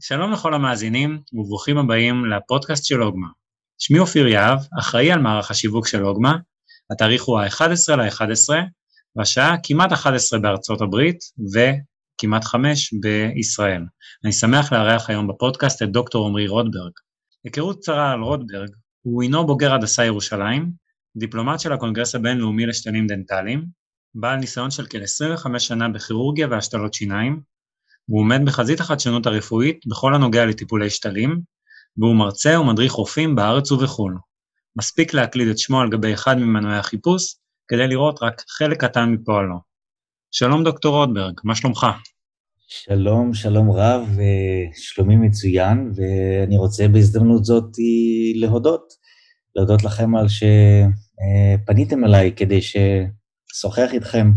[0.00, 3.26] שלום לכל המאזינים וברוכים הבאים לפודקאסט של אוגמה.
[3.78, 6.36] שמי אופיר יהב, אחראי על מערך השיווק של אוגמה,
[6.92, 8.54] התאריך הוא ה-11 ל-11
[9.16, 11.18] והשעה כמעט 11 בארצות הברית
[11.54, 13.82] וכמעט 5 בישראל.
[14.24, 16.92] אני שמח לארח היום בפודקאסט את דוקטור עמרי רוטברג.
[17.44, 18.68] היכרות קצרה על רוטברג,
[19.02, 20.70] הוא הינו בוגר הדסה ירושלים,
[21.16, 23.64] דיפלומט של הקונגרס הבינלאומי לשתלים דנטליים,
[24.14, 27.40] בעל ניסיון של כ-25 שנה בכירורגיה והשתלות שיניים,
[28.06, 31.40] הוא עומד בחזית החדשנות הרפואית בכל הנוגע לטיפולי שתלים,
[31.98, 34.16] והוא מרצה ומדריך רופאים בארץ ובחו"ל.
[34.78, 37.34] מספיק להקליד את שמו על גבי אחד ממנועי החיפוש,
[37.68, 39.56] כדי לראות רק חלק קטן מפועלו.
[40.30, 41.86] שלום דוקטור רוטברג, מה שלומך?
[42.68, 44.18] שלום, שלום רב,
[44.74, 47.70] שלומי מצוין, ואני רוצה בהזדמנות זאת
[48.34, 48.92] להודות,
[49.56, 52.60] להודות לכם על שפניתם אליי כדי
[53.52, 54.30] לשוחח איתכם,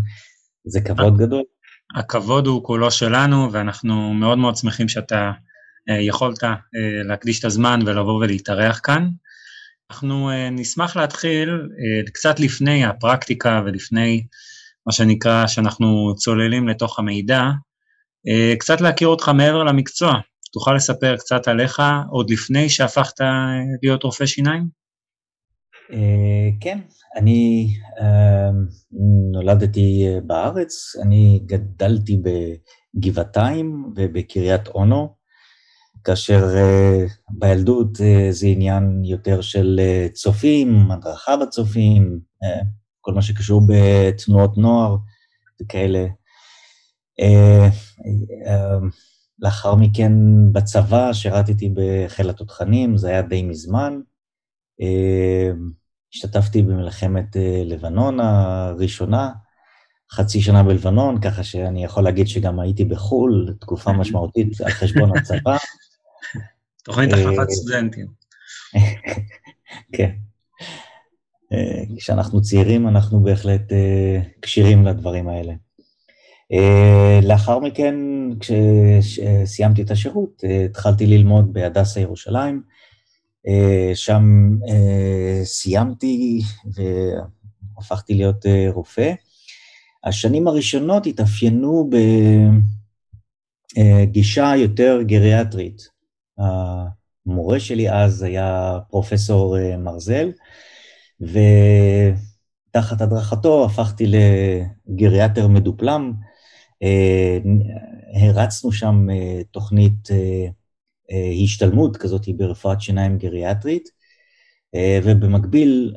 [0.65, 1.43] זה כבוד גדול.
[1.95, 5.31] הכבוד הוא כולו שלנו, ואנחנו מאוד מאוד שמחים שאתה
[5.89, 6.53] אה, יכולת אה,
[7.05, 9.09] להקדיש את הזמן ולבוא ולהתארח כאן.
[9.91, 11.49] אנחנו אה, נשמח להתחיל
[12.13, 14.25] קצת לפני הפרקטיקה ולפני
[14.85, 17.43] מה שנקרא, שאנחנו צוללים לתוך המידע,
[18.59, 20.13] קצת להכיר אותך מעבר למקצוע.
[20.53, 23.13] תוכל לספר קצת עליך עוד לפני שהפכת
[23.83, 24.67] להיות רופא שיניים?
[26.61, 26.79] כן,
[27.15, 27.67] אני
[29.31, 32.21] נולדתי בארץ, אני גדלתי
[32.95, 35.15] בגבעתיים ובקריית אונו,
[36.03, 36.47] כאשר
[37.29, 37.95] בילדות
[38.29, 39.79] זה עניין יותר של
[40.13, 42.19] צופים, הדרכה בצופים,
[43.01, 44.97] כל מה שקשור בתנועות נוער
[45.61, 46.05] וכאלה.
[49.39, 50.11] לאחר מכן
[50.51, 53.99] בצבא שירתתי בחיל התותחנים, זה היה די מזמן.
[56.13, 59.31] השתתפתי במלחמת לבנון הראשונה,
[60.11, 65.57] חצי שנה בלבנון, ככה שאני יכול להגיד שגם הייתי בחו"ל, תקופה משמעותית על חשבון הצבא.
[66.83, 68.07] תוכנית החלפת סטודנטים.
[69.95, 70.11] כן.
[71.97, 73.61] כשאנחנו צעירים אנחנו בהחלט
[74.41, 75.53] כשירים לדברים האלה.
[77.21, 77.95] לאחר מכן,
[78.39, 82.61] כשסיימתי את השירות, התחלתי ללמוד בהדסה ירושלים,
[83.93, 84.49] שם
[85.43, 86.41] סיימתי
[87.75, 89.13] והפכתי להיות רופא.
[90.03, 91.89] השנים הראשונות התאפיינו
[93.77, 95.81] בגישה יותר גריאטרית.
[96.37, 100.31] המורה שלי אז היה פרופסור מרזל,
[101.21, 104.11] ותחת הדרכתו הפכתי
[104.87, 106.13] לגריאטר מדופלם.
[108.13, 109.07] הרצנו שם
[109.51, 110.09] תוכנית
[111.43, 113.89] השתלמות כזאת ברפואת שיניים גריאטרית,
[115.03, 115.95] ובמקביל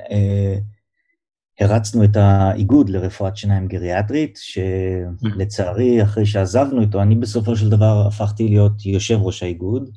[1.60, 8.48] הרצנו את האיגוד לרפואת שיניים גריאטרית, שלצערי, אחרי שעזבנו איתו, אני בסופו של דבר הפכתי
[8.48, 9.90] להיות יושב ראש האיגוד,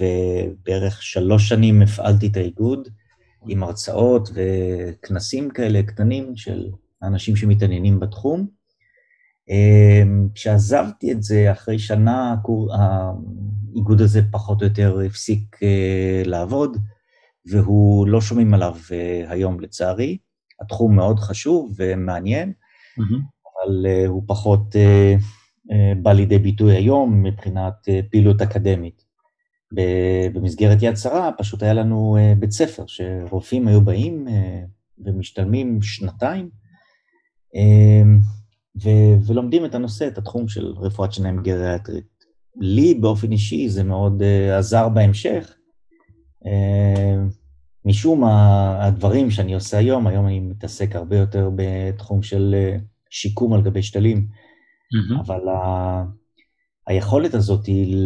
[0.00, 2.88] ובערך שלוש שנים הפעלתי את האיגוד
[3.48, 6.70] עם הרצאות וכנסים כאלה קטנים של
[7.02, 8.63] אנשים שמתעניינים בתחום.
[10.34, 12.34] כשעזבתי את זה, אחרי שנה
[12.78, 15.58] האיגוד הזה פחות או יותר הפסיק
[16.24, 16.76] לעבוד,
[17.50, 18.76] והוא לא שומעים עליו
[19.28, 20.18] היום לצערי.
[20.60, 23.02] התחום מאוד חשוב ומעניין, mm-hmm.
[23.66, 24.76] אבל הוא פחות
[26.02, 27.74] בא לידי ביטוי היום מבחינת
[28.10, 29.04] פעילות אקדמית.
[30.32, 34.26] במסגרת יד שרה פשוט היה לנו בית ספר שרופאים היו באים
[34.98, 36.48] ומשתלמים שנתיים,
[38.82, 42.14] ו- ולומדים את הנושא, את התחום של רפואת שיניים גריאטרית.
[42.56, 45.54] לי באופן אישי זה מאוד uh, עזר בהמשך.
[46.44, 46.48] Uh,
[47.84, 52.80] משום הדברים שאני עושה היום, היום אני מתעסק הרבה יותר בתחום של uh,
[53.10, 55.20] שיקום על גבי שתלים, mm-hmm.
[55.20, 56.04] אבל ה-
[56.86, 57.96] היכולת הזאת היא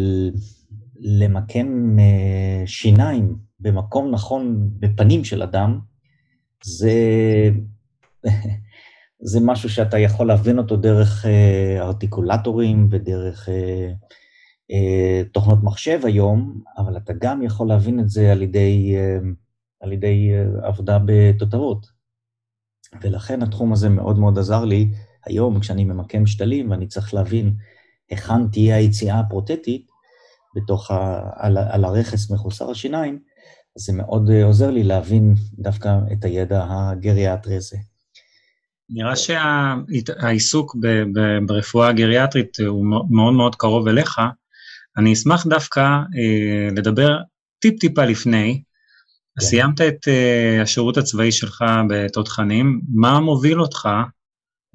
[1.01, 5.79] למקם uh, שיניים במקום נכון בפנים של אדם,
[6.65, 6.93] זה...
[9.21, 13.93] זה משהו שאתה יכול להבין אותו דרך אה, ארטיקולטורים ודרך אה,
[14.71, 19.19] אה, תוכנות מחשב היום, אבל אתה גם יכול להבין את זה על ידי, אה,
[19.81, 21.87] על ידי אה, עבודה בתותרות.
[23.03, 24.91] ולכן התחום הזה מאוד מאוד עזר לי
[25.27, 27.57] היום, כשאני ממקם שתלים ואני צריך להבין
[28.11, 29.87] היכן תהיה היציאה הפרוטטית
[30.57, 33.19] בתוך ה, על, על הרכס מחוסר השיניים,
[33.79, 37.77] זה מאוד אה, עוזר לי להבין דווקא את הידע הגריאטרי הזה.
[38.91, 40.77] נראה שהעיסוק
[41.47, 44.21] ברפואה הגריאטרית הוא מאוד מאוד קרוב אליך.
[44.97, 47.19] אני אשמח דווקא אה, לדבר
[47.59, 48.63] טיפ-טיפה לפני.
[49.41, 49.47] כן.
[49.47, 53.89] סיימת את אה, השירות הצבאי שלך בתותחנים, מה מוביל אותך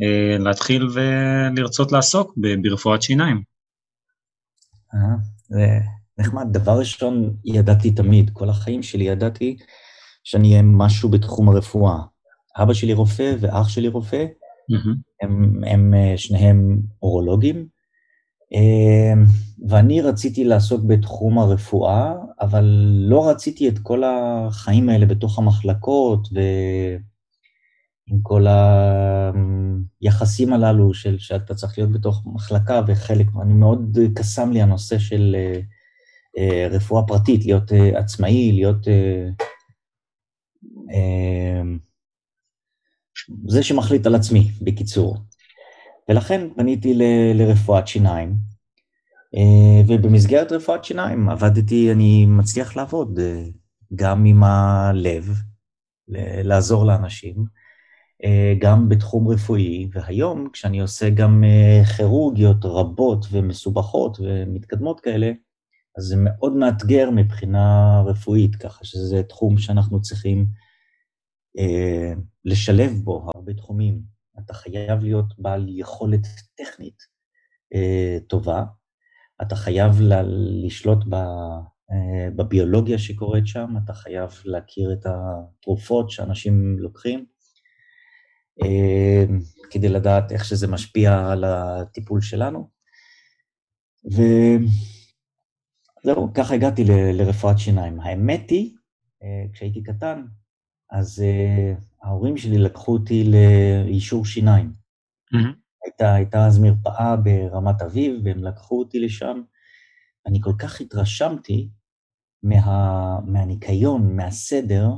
[0.01, 3.42] אה, להתחיל ולרצות לעסוק ברפואת שיניים?
[5.50, 5.80] זה
[6.18, 6.44] נחמד.
[6.51, 9.57] דבר ראשון, ידעתי תמיד, כל החיים שלי ידעתי
[10.24, 12.12] שאני אהיה משהו בתחום הרפואה.
[12.58, 14.90] אבא שלי רופא ואח שלי רופא, mm-hmm.
[15.22, 17.68] הם, הם אה, שניהם אורולוגים,
[18.54, 19.14] אה,
[19.70, 22.66] ואני רציתי לעסוק בתחום הרפואה, אבל
[23.10, 28.46] לא רציתי את כל החיים האלה בתוך המחלקות, ועם כל
[30.02, 35.36] היחסים הללו של שאתה צריך להיות בתוך מחלקה וחלק, אני מאוד קסם לי הנושא של
[36.38, 38.88] אה, רפואה פרטית, להיות עצמאי, להיות...
[43.48, 45.18] זה שמחליט על עצמי, בקיצור.
[46.10, 48.36] ולכן פניתי ל- לרפואת שיניים,
[49.36, 53.44] אה, ובמסגרת רפואת שיניים עבדתי, אני מצליח לעבוד אה,
[53.95, 55.30] גם עם הלב,
[56.44, 57.45] לעזור לאנשים,
[58.24, 61.44] אה, גם בתחום רפואי, והיום כשאני עושה גם
[61.98, 65.31] כירורגיות רבות ומסובכות ומתקדמות כאלה,
[65.98, 70.45] אז זה מאוד מאתגר מבחינה רפואית, ככה שזה תחום שאנחנו צריכים
[72.46, 74.02] לשלב בו הרבה תחומים.
[74.40, 77.04] אתה חייב להיות בעל יכולת טכנית
[77.74, 78.64] אה, טובה,
[79.42, 81.14] אתה חייב ל- לשלוט ב,
[81.92, 87.26] אה, בביולוגיה שקורית שם, אתה חייב להכיר את התרופות שאנשים לוקחים,
[88.64, 89.24] אה,
[89.72, 92.70] כדי לדעת איך שזה משפיע על הטיפול שלנו.
[96.06, 98.00] וזהו, ככה הגעתי ל- לרפואת שיניים.
[98.00, 98.76] האמת היא,
[99.24, 100.24] אה, כשהייתי קטן,
[100.94, 104.74] אז uh, ההורים שלי לקחו אותי לאישור שיניים.
[105.36, 105.63] Mm-hmm.
[105.84, 109.42] הייתה, הייתה אז מרפאה ברמת אביב, והם לקחו אותי לשם.
[110.25, 111.69] אני כל כך התרשמתי
[112.44, 114.90] מה, מהניקיון, מהסדר,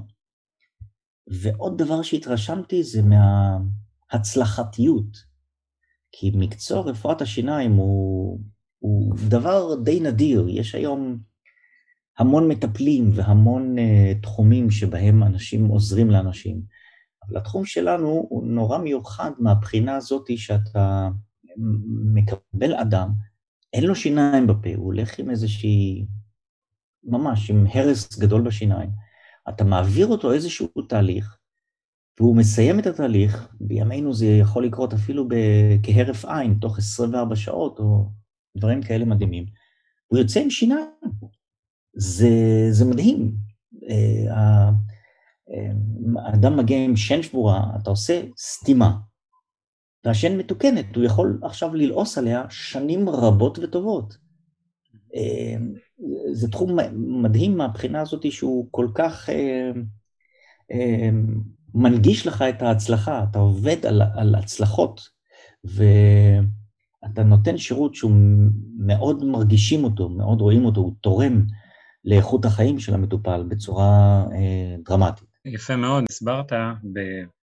[1.28, 3.02] ועוד דבר שהתרשמתי זה
[4.12, 5.36] מההצלחתיות.
[6.12, 8.40] כי מקצוע רפואת השיניים הוא,
[8.80, 10.46] הוא דבר די נדיר.
[10.50, 11.18] יש היום
[12.18, 16.62] המון מטפלים והמון uh, תחומים שבהם אנשים עוזרים לאנשים.
[17.28, 21.10] אבל התחום שלנו הוא נורא מיוחד מהבחינה הזאת שאתה
[22.14, 23.10] מקבל אדם,
[23.74, 26.06] אין לו שיניים בפה, הוא הולך עם איזושהי,
[27.04, 28.90] ממש עם הרס גדול בשיניים.
[29.50, 31.38] אתה מעביר אותו איזשהו תהליך,
[32.20, 35.28] והוא מסיים את התהליך, בימינו זה יכול לקרות אפילו
[35.84, 38.10] כהרף עין, תוך 24 שעות, או
[38.58, 39.46] דברים כאלה מדהימים.
[40.08, 40.90] הוא יוצא עם שיניים,
[41.96, 42.30] זה,
[42.72, 43.32] זה מדהים.
[43.90, 44.70] אה,
[46.26, 48.98] האדם מגיע עם שן שבורה, אתה עושה סתימה,
[50.06, 54.18] והשן מתוקנת, הוא יכול עכשיו ללעוס עליה שנים רבות וטובות.
[55.16, 55.56] אה,
[56.32, 61.10] זה תחום מדהים מהבחינה הזאת שהוא כל כך אה,
[61.74, 65.02] מנגיש לך את ההצלחה, אתה עובד על, על הצלחות,
[65.64, 68.12] ואתה נותן שירות שהוא
[68.80, 71.46] מאוד מרגישים אותו, מאוד רואים אותו, הוא תורם
[72.06, 75.28] לאיכות החיים של המטופל בצורה אה, דרמטית.
[75.46, 76.52] יפה מאוד, הסברת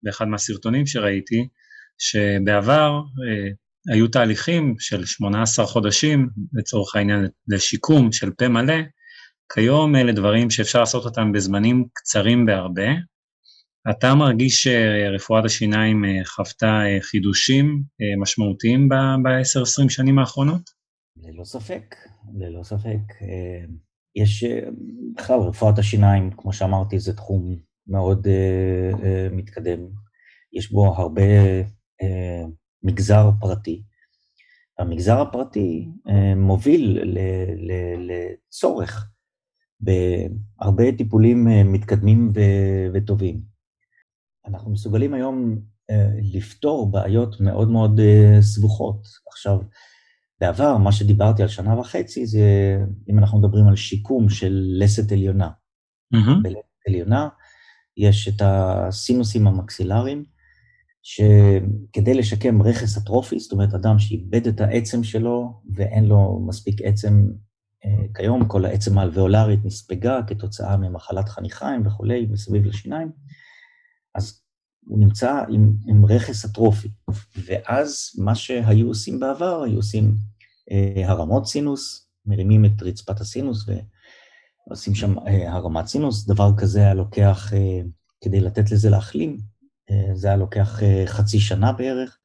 [0.03, 1.47] באחד מהסרטונים שראיתי,
[1.97, 3.49] שבעבר אה,
[3.93, 8.73] היו תהליכים של 18 חודשים, לצורך העניין לשיקום של פה מלא,
[9.53, 12.87] כיום אלה דברים שאפשר לעשות אותם בזמנים קצרים בהרבה.
[13.89, 17.83] אתה מרגיש שרפואת השיניים אה, חוותה חידושים
[18.21, 20.61] משמעותיים ב-10-20 שנים האחרונות?
[21.17, 21.95] ללא ספק,
[22.39, 23.13] ללא ספק.
[24.17, 24.43] יש,
[25.15, 27.55] בכלל, רפואת השיניים, כמו שאמרתי, זה תחום
[27.87, 29.79] מאוד uh, uh, מתקדם.
[30.53, 31.21] יש בו הרבה
[32.01, 32.05] uh,
[32.83, 33.83] מגזר פרטי.
[34.79, 36.99] המגזר הפרטי uh, מוביל
[37.97, 39.09] לצורך
[39.79, 43.41] בהרבה טיפולים uh, מתקדמים ו- וטובים.
[44.47, 45.57] אנחנו מסוגלים היום
[45.91, 45.95] uh,
[46.33, 49.07] לפתור בעיות מאוד מאוד uh, סבוכות.
[49.27, 49.59] עכשיו,
[50.41, 52.41] בעבר, מה שדיברתי על שנה וחצי, זה
[53.09, 55.49] אם אנחנו מדברים על שיקום של לסת עליונה.
[56.15, 56.43] Mm-hmm.
[56.43, 57.27] בלסת עליונה
[57.97, 60.25] יש את הסינוסים המקסילריים,
[61.03, 67.27] שכדי לשקם רכס אטרופי, זאת אומרת, אדם שאיבד את העצם שלו ואין לו מספיק עצם
[67.85, 73.11] אה, כיום, כל העצם האלוויאולרית נספגה כתוצאה ממחלת חניכיים וכולי, מסביב לשיניים,
[74.15, 74.41] אז
[74.87, 76.89] הוא נמצא עם, עם רכס אטרופי.
[77.45, 80.15] ואז מה שהיו עושים בעבר, היו עושים
[80.71, 83.65] אה, הרמות סינוס, מרימים את רצפת הסינוס
[84.67, 86.27] ועושים שם אה, הרמת סינוס.
[86.27, 87.81] דבר כזה היה לוקח, אה,
[88.21, 89.37] כדי לתת לזה להחלים,
[89.91, 92.17] אה, זה היה לוקח אה, חצי שנה בערך.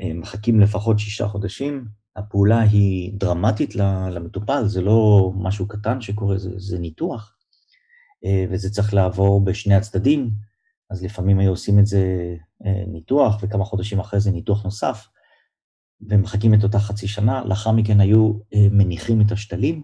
[0.00, 1.84] אה, מחכים לפחות שישה חודשים.
[2.16, 3.74] הפעולה היא דרמטית
[4.10, 7.34] למטופל, זה לא משהו קטן שקורה, זה, זה ניתוח,
[8.24, 10.30] אה, וזה צריך לעבור בשני הצדדים.
[10.90, 12.34] אז לפעמים היו עושים את זה
[12.66, 15.08] אה, ניתוח, וכמה חודשים אחרי זה ניתוח נוסף.
[16.08, 18.32] ומחכים את אותה חצי שנה, לאחר מכן היו
[18.70, 19.82] מניחים את השתלים,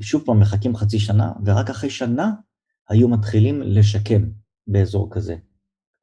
[0.00, 2.32] שוב פעם מחכים חצי שנה, ורק אחרי שנה
[2.88, 4.22] היו מתחילים לשקם
[4.66, 5.36] באזור כזה.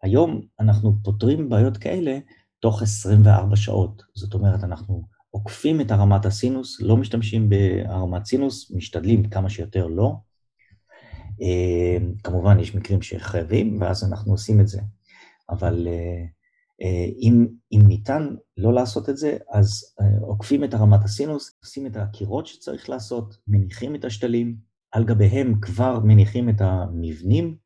[0.04, 2.20] היום אנחנו פותרים בעיות כאלה
[2.60, 4.04] תוך 24 שעות.
[4.16, 10.16] זאת אומרת, אנחנו עוקפים את הרמת הסינוס, לא משתמשים בהרמת סינוס, משתדלים כמה שיותר לא.
[11.42, 14.82] אה, כמובן, יש מקרים שחייבים, ואז אנחנו עושים את זה.
[15.50, 16.26] אבל אה,
[16.82, 21.98] אה, אם, אם ניתן לא לעשות את זה, אז עוקפים את הרמת הסינוס, עושים את
[21.98, 24.56] הקירות שצריך לעשות, מניחים את השתלים,
[24.92, 27.58] על גביהם כבר מניחים את המבנים,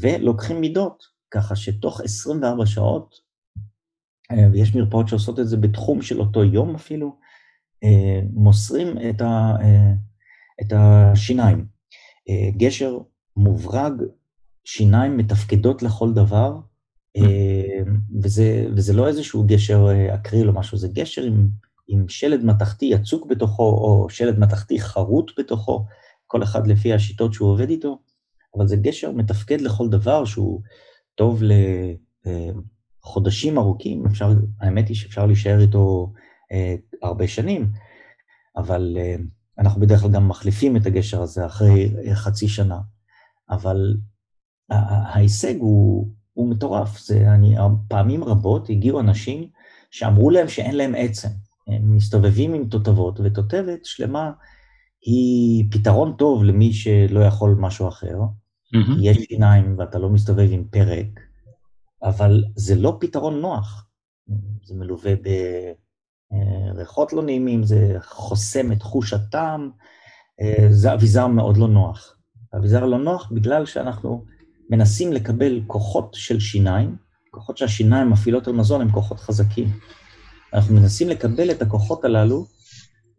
[0.00, 3.14] ולוקחים מידות, ככה שתוך 24 שעות,
[4.52, 7.18] ויש מרפאות שעושות את זה בתחום של אותו יום אפילו,
[8.32, 9.56] מוסרים את, ה,
[10.60, 11.71] את השיניים.
[12.56, 12.98] גשר
[13.36, 13.92] מוברג,
[14.64, 16.58] שיניים מתפקדות לכל דבר,
[18.22, 21.48] וזה, וזה לא איזשהו גשר אקריל או משהו, זה גשר עם,
[21.88, 25.84] עם שלד מתכתי יצוק בתוכו, או שלד מתכתי חרוט בתוכו,
[26.26, 27.98] כל אחד לפי השיטות שהוא עובד איתו,
[28.56, 30.60] אבל זה גשר מתפקד לכל דבר שהוא
[31.14, 31.42] טוב
[33.04, 36.12] לחודשים ארוכים, אפשר, האמת היא שאפשר להישאר איתו
[36.52, 37.70] אה, הרבה שנים,
[38.56, 39.16] אבל אה,
[39.58, 42.78] אנחנו בדרך כלל גם מחליפים את הגשר הזה אחרי חצי שנה,
[43.50, 43.96] אבל
[44.70, 47.56] ההישג הוא, הוא מטורף, זה, אני,
[47.88, 49.48] פעמים רבות הגיעו אנשים
[49.90, 51.28] שאמרו להם שאין להם עצם,
[51.68, 54.32] הם מסתובבים עם תותבות, ותותבת שלמה
[55.00, 58.18] היא פתרון טוב למי שלא יכול משהו אחר,
[58.76, 58.92] mm-hmm.
[59.02, 61.20] יש שיניים ואתה לא מסתובב עם פרק,
[62.02, 63.86] אבל זה לא פתרון נוח.
[64.64, 65.12] זה מלווה
[66.74, 69.70] בריחות לא נעימים, זה חוסם את חוש הטעם,
[70.40, 72.16] אה, זה אביזר מאוד לא נוח.
[72.56, 74.24] אביזר לא נוח בגלל שאנחנו
[74.70, 76.96] מנסים לקבל כוחות של שיניים,
[77.30, 79.68] כוחות שהשיניים מפעילות על מזון הם כוחות חזקים.
[80.54, 82.46] אנחנו מנסים לקבל את הכוחות הללו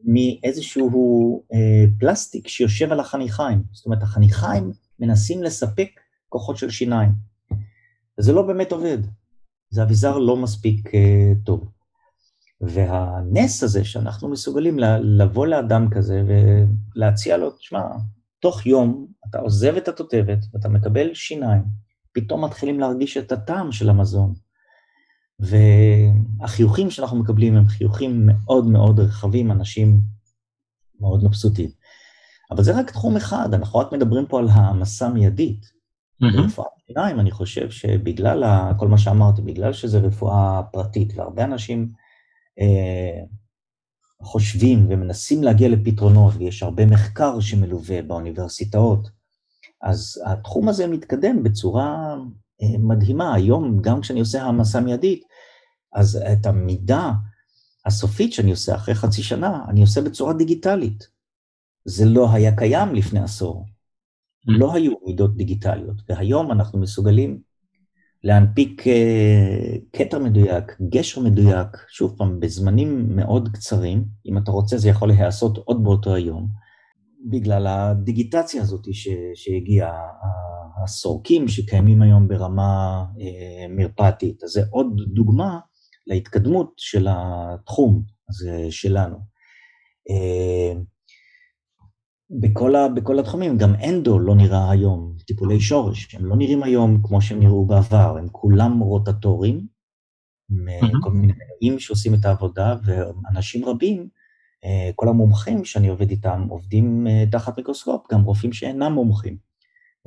[0.04, 3.64] מאיזשהו אה, פלסטיק שיושב על החניכיים.
[3.72, 5.90] זאת אומרת, החניכיים מנסים לספק
[6.30, 7.12] כוחות של שיניים.
[8.20, 8.98] וזה לא באמת עובד.
[9.70, 10.92] זה אביזר לא מספיק
[11.44, 11.73] טוב.
[12.68, 16.24] והנס הזה שאנחנו מסוגלים לבוא לאדם כזה
[16.96, 17.82] ולהציע לו, תשמע,
[18.40, 21.64] תוך יום אתה עוזב את התותבת ואתה מקבל שיניים,
[22.14, 24.34] פתאום מתחילים להרגיש את הטעם של המזון.
[25.40, 30.02] והחיוכים שאנחנו מקבלים הם חיוכים מאוד מאוד רחבים, אנשים
[31.00, 31.70] מאוד מבסוטים.
[32.52, 35.66] אבל זה רק תחום אחד, אנחנו רק מדברים פה על העמסה מיידית.
[35.66, 36.38] Mm-hmm.
[36.38, 38.44] ברפואת שיניים, אני חושב שבגלל
[38.78, 41.92] כל מה שאמרתי, בגלל שזה רפואה פרטית, והרבה אנשים
[44.22, 49.10] חושבים ומנסים להגיע לפתרונות, ויש הרבה מחקר שמלווה באוניברסיטאות,
[49.82, 52.16] אז התחום הזה מתקדם בצורה
[52.62, 53.34] אה, מדהימה.
[53.34, 55.24] היום, גם כשאני עושה העמסה מיידית,
[55.94, 57.12] אז את המידה
[57.86, 61.08] הסופית שאני עושה אחרי חצי שנה, אני עושה בצורה דיגיטלית.
[61.86, 63.66] זה לא היה קיים לפני עשור.
[64.48, 67.42] לא היו מידות דיגיטליות, והיום אנחנו מסוגלים
[68.24, 74.90] להנפיק uh, כתר מדויק, גשר מדויק, שוב פעם, בזמנים מאוד קצרים, אם אתה רוצה זה
[74.90, 76.48] יכול להיעשות עוד באותו היום,
[77.32, 78.88] בגלל הדיגיטציה הזאת
[79.36, 79.94] שהגיעה,
[80.84, 83.22] הסורקים שקיימים היום ברמה uh,
[83.70, 84.44] מרפאתית.
[84.44, 85.60] אז זה עוד דוגמה
[86.08, 89.18] להתקדמות של התחום הזה שלנו.
[90.10, 90.78] Uh,
[92.42, 97.02] בכל, ה, בכל התחומים, גם אנדו לא נראה היום, טיפולי שורש, הם לא נראים היום
[97.04, 99.68] כמו שהם נראו בעבר, הם כולם רוטטוריים,
[101.04, 104.10] כל מיני מנועים שעושים את העבודה, ואנשים רבים,
[104.66, 109.38] אה, כל המומחים שאני עובד איתם, עובדים אה, תחת מיקרוסקופ, גם רופאים שאינם מומחים.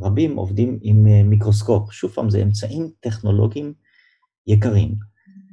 [0.00, 1.92] רבים עובדים עם אה, מיקרוסקופ.
[1.92, 3.75] שוב פעם, זה אמצעים טכנולוגיים
[4.46, 4.94] יקרים,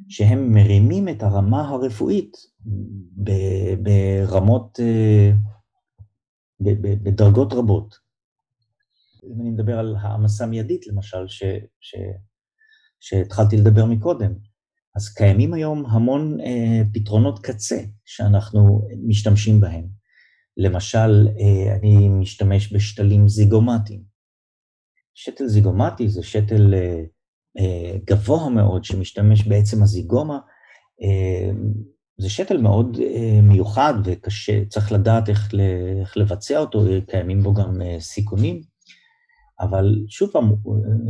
[0.10, 2.38] שהם מרימים את הרמה הרפואית
[3.84, 4.80] ברמות
[6.60, 8.03] בדרגות רבות.
[9.32, 11.44] אם אני מדבר על העמסה מיידית, למשל, ש,
[11.82, 11.96] ש,
[13.00, 14.34] שהתחלתי לדבר מקודם,
[14.96, 19.88] אז קיימים היום המון אה, פתרונות קצה שאנחנו משתמשים בהם.
[20.58, 24.04] למשל, אה, אני משתמש בשתלים זיגומטיים.
[25.14, 27.04] שתל זיגומטי זה שתל אה,
[27.60, 30.40] אה, גבוה מאוד שמשתמש בעצם הזיגומה
[31.02, 31.52] אה,
[32.18, 35.54] זה שתל מאוד uh, מיוחד וקשה, צריך לדעת איך,
[36.02, 38.62] איך לבצע אותו, קיימים בו גם uh, סיכונים,
[39.60, 40.52] אבל שוב פעם,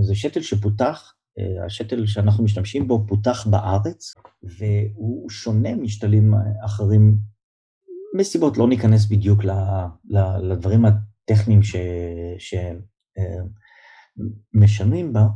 [0.01, 6.33] זה שתל שפותח, uh, השתל שאנחנו משתמשים בו פותח בארץ, והוא שונה משתלים
[6.65, 7.17] אחרים
[8.17, 9.51] מסיבות, לא ניכנס בדיוק ל,
[10.09, 11.59] ל, לדברים הטכניים
[14.53, 15.27] שמשלמים בה,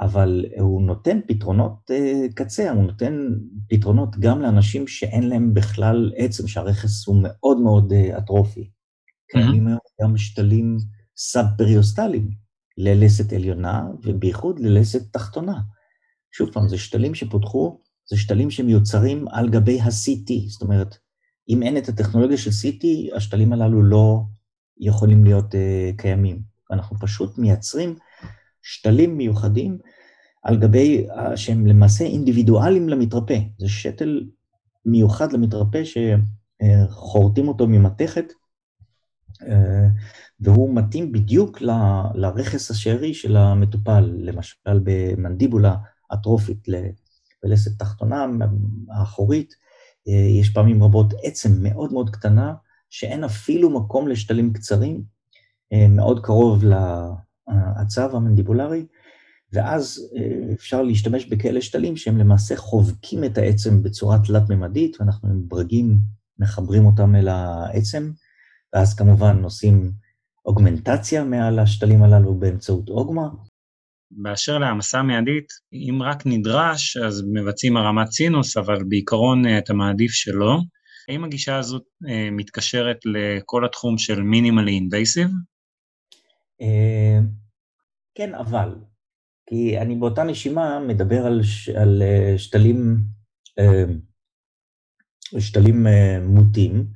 [0.00, 1.90] אבל הוא נותן פתרונות
[2.34, 3.28] קצה, הוא נותן
[3.68, 8.70] פתרונות גם לאנשים שאין להם בכלל עצם, שהרכס הוא מאוד מאוד אטרופי.
[9.30, 10.76] קיימים היום גם שתלים
[11.16, 12.43] סאב-פריוסטליים
[12.78, 15.60] ללסת עליונה, ובייחוד ללסת תחתונה.
[16.32, 20.96] שוב פעם, זה שתלים שפותחו, זה שתלים שמיוצרים על גבי ה-CT, זאת אומרת,
[21.48, 24.20] אם אין את הטכנולוגיה של CT, השתלים הללו לא
[24.78, 26.42] יכולים להיות uh, קיימים.
[26.70, 27.96] אנחנו פשוט מייצרים
[28.62, 29.78] שתלים מיוחדים
[30.42, 33.38] על גבי, uh, שהם למעשה אינדיבידואליים למתרפא.
[33.58, 34.24] זה שתל
[34.86, 38.32] מיוחד למתרפא שחורטים אותו ממתכת,
[40.40, 41.70] והוא מתאים בדיוק ל,
[42.14, 45.76] לרכס השארי של המטופל, למשל במנדיבולה
[46.14, 46.66] אטרופית,
[47.44, 48.26] בלסת תחתונה
[48.90, 49.54] האחורית,
[50.08, 52.54] אה, יש פעמים רבות עצם מאוד מאוד קטנה,
[52.90, 55.02] שאין אפילו מקום לשתלים קצרים,
[55.72, 58.86] אה, מאוד קרוב לעצב המנדיבולרי,
[59.52, 65.48] ואז אה, אפשר להשתמש בכאלה שתלים שהם למעשה חובקים את העצם בצורה תלת-ממדית, ואנחנו עם
[65.48, 65.98] ברגים
[66.38, 68.12] מחברים אותם אל העצם,
[68.74, 69.92] ואז כמובן עושים
[70.46, 73.28] אוגמנטציה מעל השתלים הללו באמצעות אוגמה,
[74.10, 80.10] באשר להעמסה מיידית, אם רק נדרש, אז מבצעים הרמת סינוס, אבל בעיקרון אה, אתה מעדיף
[80.10, 80.58] שלא.
[81.08, 85.28] האם הגישה הזאת אה, מתקשרת לכל התחום של מינימלי אינבייסיב?
[86.60, 87.18] אה,
[88.14, 88.74] כן, אבל.
[89.48, 91.40] כי אני באותה נשימה מדבר על,
[91.76, 92.02] על
[92.36, 92.96] שתלים,
[95.38, 95.86] שתלים
[96.22, 96.86] מוטים.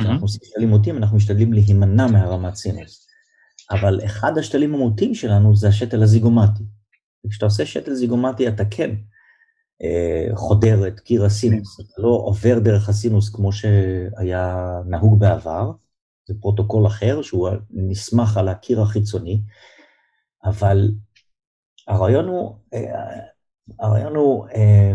[0.00, 3.06] כשאנחנו עושים שתלים מוטים, אנחנו משתדלים להימנע מהרמת סינוס.
[3.70, 6.62] אבל אחד השתלים המוטים שלנו זה השתל הזיגומטי.
[7.26, 8.90] וכשאתה עושה שתל זיגומטי אתה כן
[9.82, 15.72] אה, חודר את קיר הסינוס, אתה לא עובר דרך הסינוס כמו שהיה נהוג בעבר,
[16.28, 19.40] זה פרוטוקול אחר שהוא נסמך על הקיר החיצוני,
[20.44, 20.90] אבל
[21.88, 23.20] הרעיון הוא, אה,
[23.80, 24.92] הרעיון הוא, אה,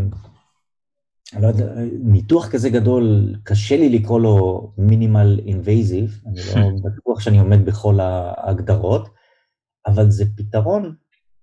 [1.39, 1.65] לא יודע,
[2.03, 7.99] ניתוח כזה גדול, קשה לי לקרוא לו minimal invasive, אני לא בטוח שאני עומד בכל
[7.99, 9.09] ההגדרות,
[9.87, 10.95] אבל זה פתרון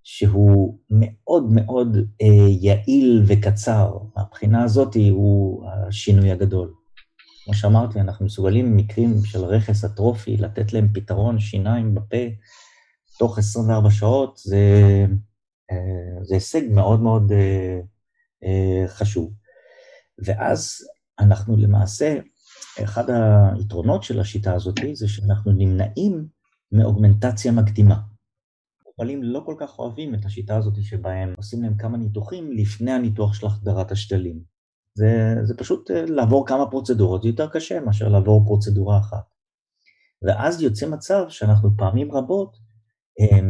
[0.03, 3.99] שהוא מאוד מאוד אה, יעיל וקצר.
[4.17, 6.73] מהבחינה הזאת הוא השינוי הגדול.
[7.45, 12.27] כמו שאמרתי, אנחנו מסוגלים במקרים של רכס אטרופי לתת להם פתרון שיניים בפה
[13.19, 14.61] תוך 24 שעות, זה,
[15.71, 17.81] אה, זה הישג מאוד מאוד אה,
[18.45, 19.33] אה, חשוב.
[20.25, 20.77] ואז
[21.19, 22.19] אנחנו למעשה,
[22.85, 23.05] אחד
[23.57, 26.27] היתרונות של השיטה הזאת זה שאנחנו נמנעים
[26.73, 28.01] מאוגמנטציה מקדימה.
[28.83, 32.93] מטופלים לא כל כך אוהבים את השיטה הזאת שבה הם עושים להם כמה ניתוחים לפני
[32.93, 34.41] הניתוח של החדרת השתלים.
[34.95, 39.25] זה, זה פשוט אה, לעבור כמה פרוצדורות, זה יותר קשה מאשר לעבור פרוצדורה אחת.
[40.23, 42.57] ואז יוצא מצב שאנחנו פעמים רבות
[43.21, 43.41] אה,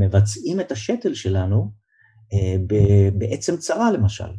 [0.00, 1.72] מבצעים את השתל שלנו
[2.32, 2.56] אה,
[3.18, 4.32] בעצם צרה למשל.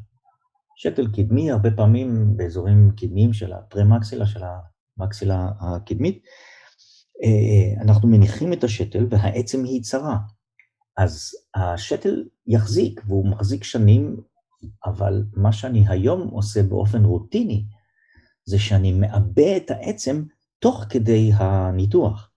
[0.75, 4.41] שתל קדמי הרבה פעמים באזורים קדמיים של הפרמקסילה, של
[4.97, 6.23] המקסילה הקדמית,
[7.23, 10.17] אה, אנחנו מניחים את השתל והעצם היא צרה.
[10.97, 14.17] אז השתל יחזיק, והוא מחזיק שנים,
[14.85, 17.65] אבל מה שאני היום עושה באופן רוטיני,
[18.45, 20.23] זה שאני מעבה את העצם
[20.59, 22.29] תוך כדי הניתוח.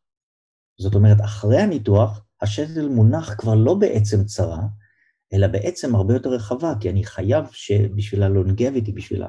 [0.81, 4.62] זאת אומרת, אחרי הניתוח, השתל מונח כבר לא בעצם צרה,
[5.33, 9.23] אלא בעצם הרבה יותר רחבה, כי אני חייב שבשביל הלונגביטי, בשביל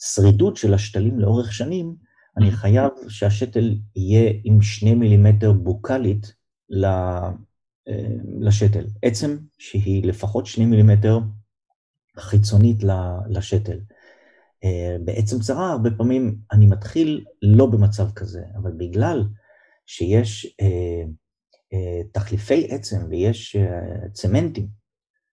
[0.00, 1.94] השרידות של השתלים לאורך שנים,
[2.36, 6.34] אני חייב שהשתל יהיה עם שני מילימטר בוקאלית
[6.84, 7.30] אה,
[8.40, 8.86] לשתל.
[9.02, 11.18] עצם שהיא לפחות שני מילימטר
[12.18, 12.76] חיצונית
[13.28, 13.78] לשתל.
[14.64, 19.24] אה, בעצם צרה, הרבה פעמים אני מתחיל לא במצב כזה, אבל בגלל
[19.86, 21.04] שיש אה, אה,
[22.12, 24.68] תחליפי עצם ויש אה, צמנטים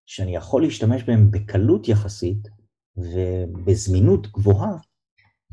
[0.06, 2.48] שאני יכול להשתמש בהם בקלות יחסית
[2.98, 4.78] ובזמינות גבוהה,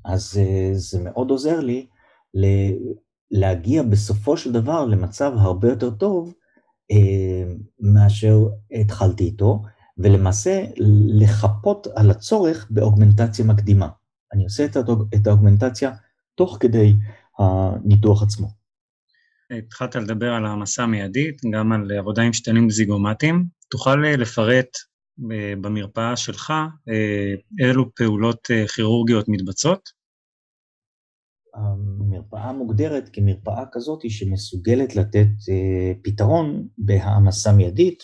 [0.04, 1.86] אז אה, זה מאוד עוזר לי
[3.30, 6.34] להגיע בסופו של דבר למצב הרבה יותר טוב
[7.80, 8.38] מאשר
[8.80, 9.62] התחלתי איתו,
[9.98, 10.64] ולמעשה
[11.06, 13.88] לחפות על הצורך באוגמנטציה מקדימה.
[14.32, 14.64] אני עושה
[15.14, 15.92] את האוגמנטציה
[16.34, 16.94] תוך כדי
[17.38, 18.63] הניתוח עצמו.
[19.58, 23.44] התחלת לדבר על העמסה מיידית, גם על עבודה עם שתנים זיגומטיים.
[23.70, 24.68] תוכל אה, לפרט
[25.32, 26.52] אה, במרפאה שלך
[26.88, 27.34] אה,
[27.66, 30.04] אילו פעולות כירורגיות מתבצעות?
[31.54, 35.28] המרפאה מוגדרת כמרפאה כזאת שמסוגלת לתת
[36.02, 38.02] פתרון בהעמסה מיידית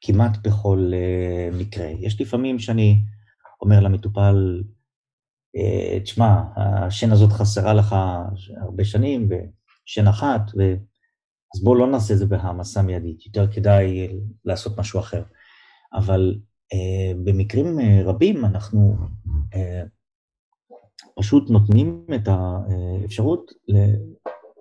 [0.00, 0.92] כמעט בכל
[1.52, 1.86] מקרה.
[1.86, 3.00] יש לפעמים שאני
[3.62, 4.62] אומר למטופל,
[6.04, 7.94] תשמע, השן הזאת חסרה לך
[8.60, 9.28] הרבה שנים,
[9.88, 10.40] שנחת,
[11.54, 14.08] אז בואו לא נעשה את זה בהעמסה מיידית, יותר כדאי
[14.44, 15.22] לעשות משהו אחר.
[15.94, 16.38] אבל
[16.74, 18.96] uh, במקרים uh, רבים אנחנו
[19.54, 19.56] uh,
[21.16, 23.94] פשוט נותנים את האפשרות ל-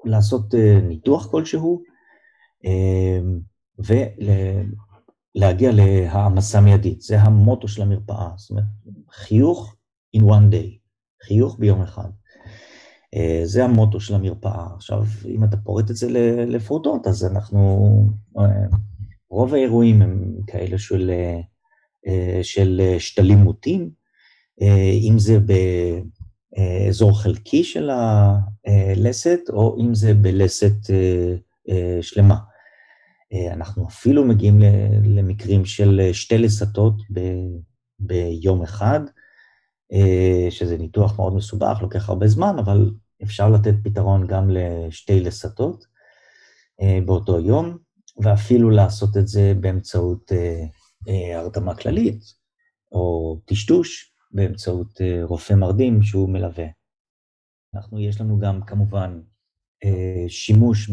[0.06, 1.84] לעשות uh, ניתוח כלשהו,
[2.66, 3.82] uh,
[5.36, 7.02] ולהגיע להעמסה מיידית.
[7.02, 8.66] זה המוטו של המרפאה, זאת אומרת,
[9.12, 9.76] חיוך
[10.18, 10.78] in one day,
[11.28, 12.10] חיוך ביום אחד.
[13.15, 14.67] אה, זה המוטו של המרפאה.
[14.76, 16.08] עכשיו, אם אתה פורט את זה
[16.48, 17.89] לפרוטות, אז אנחנו,
[18.39, 18.43] אה,
[19.30, 21.12] רוב האירועים הם כאלה של,
[22.08, 23.89] אה, של שתלים מוטים,
[25.10, 30.74] אם זה באזור חלקי של הלסת, או אם זה בלסת
[32.02, 32.38] שלמה.
[33.52, 34.60] אנחנו אפילו מגיעים
[35.04, 36.96] למקרים של שתי לסתות
[38.00, 39.00] ביום אחד,
[40.50, 42.91] שזה ניתוח מאוד מסובך, לוקח הרבה זמן, אבל
[43.23, 45.86] אפשר לתת פתרון גם לשתי לסתות
[47.06, 47.78] באותו יום,
[48.23, 50.32] ואפילו לעשות את זה באמצעות
[51.36, 52.23] הרדמה כללית,
[52.91, 56.65] או טשטוש באמצעות רופא מרדים שהוא מלווה.
[57.76, 59.21] אנחנו, יש לנו גם כמובן
[60.28, 60.91] שימוש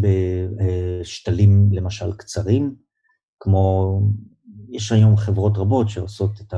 [1.01, 2.75] בשתלים למשל קצרים,
[3.41, 4.01] כמו,
[4.69, 6.55] יש היום חברות רבות שעושות את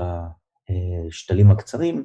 [1.09, 2.05] השתלים הקצרים,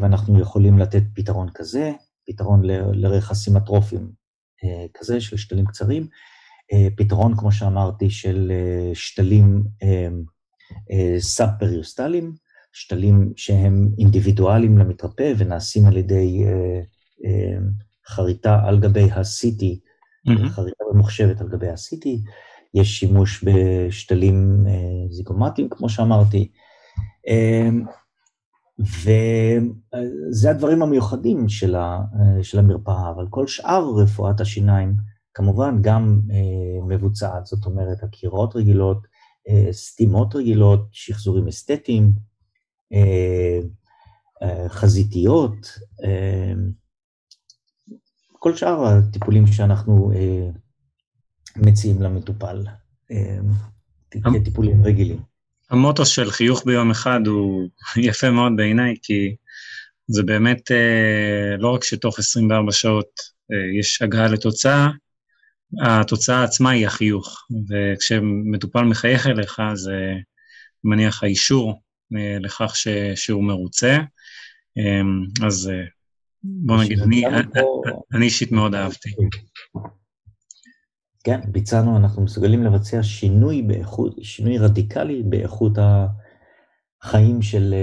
[0.00, 1.92] ואנחנו יכולים לתת פתרון כזה,
[2.26, 2.60] פתרון
[2.94, 4.12] לרכסים אטרופיים
[4.94, 6.06] כזה של שתלים קצרים,
[6.96, 8.52] פתרון, כמו שאמרתי, של
[8.94, 9.64] שתלים
[11.18, 12.34] סאב-פריוסטליים,
[12.72, 16.44] שתלים שהם אינדיבידואליים למתרפא ונעשים על ידי
[18.06, 20.48] חריטה על גבי ה-CT, mm-hmm.
[20.48, 22.08] חריטה ממוחשבת על גבי ה-CT,
[22.74, 24.66] יש שימוש בשתלים
[25.10, 26.50] זיגומטיים, כמו שאמרתי,
[28.80, 32.00] וזה הדברים המיוחדים של, ה,
[32.42, 34.96] של המרפאה, אבל כל שאר רפואת השיניים
[35.34, 36.20] כמובן גם
[36.88, 39.06] מבוצעת, זאת אומרת, הקירות רגילות,
[39.70, 42.12] סתימות רגילות, שחזורים אסתטיים,
[44.68, 45.78] חזיתיות,
[48.32, 50.10] כל שאר הטיפולים שאנחנו
[51.56, 52.66] מציעים למטופל,
[54.10, 55.35] כטיפולים רגילים.
[55.70, 57.68] המוטו של חיוך ביום אחד הוא
[58.08, 59.36] יפה מאוד בעיניי, כי
[60.08, 63.08] זה באמת אה, לא רק שתוך 24 שעות
[63.52, 64.88] אה, יש הגעה לתוצאה,
[65.82, 70.14] התוצאה עצמה היא החיוך, וכשמטופל מחייך אליך, זה
[70.84, 71.82] מניח האישור
[72.16, 73.98] אה, לכך ש, שהוא מרוצה.
[74.78, 75.84] אה, אז אה,
[76.42, 77.24] בוא נגיד, אני,
[78.14, 79.10] אני אישית מאוד אהבתי.
[81.26, 85.72] כן, ביצענו, אנחנו מסוגלים לבצע שינוי באיכות, שינוי רדיקלי באיכות
[87.02, 87.74] החיים של,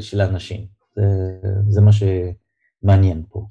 [0.00, 0.66] של האנשים.
[0.96, 1.02] זה,
[1.68, 3.46] זה מה שמעניין פה.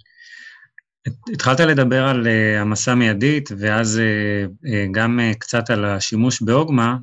[1.33, 6.97] התחלת לדבר על uh, המסע מיידית, ואז uh, uh, גם uh, קצת על השימוש באוגמה.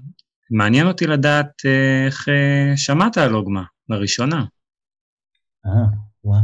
[0.51, 4.45] מעניין אותי לדעת uh, איך uh, שמעת על אוגמה לראשונה.
[5.67, 5.71] אה,
[6.25, 6.41] וואו.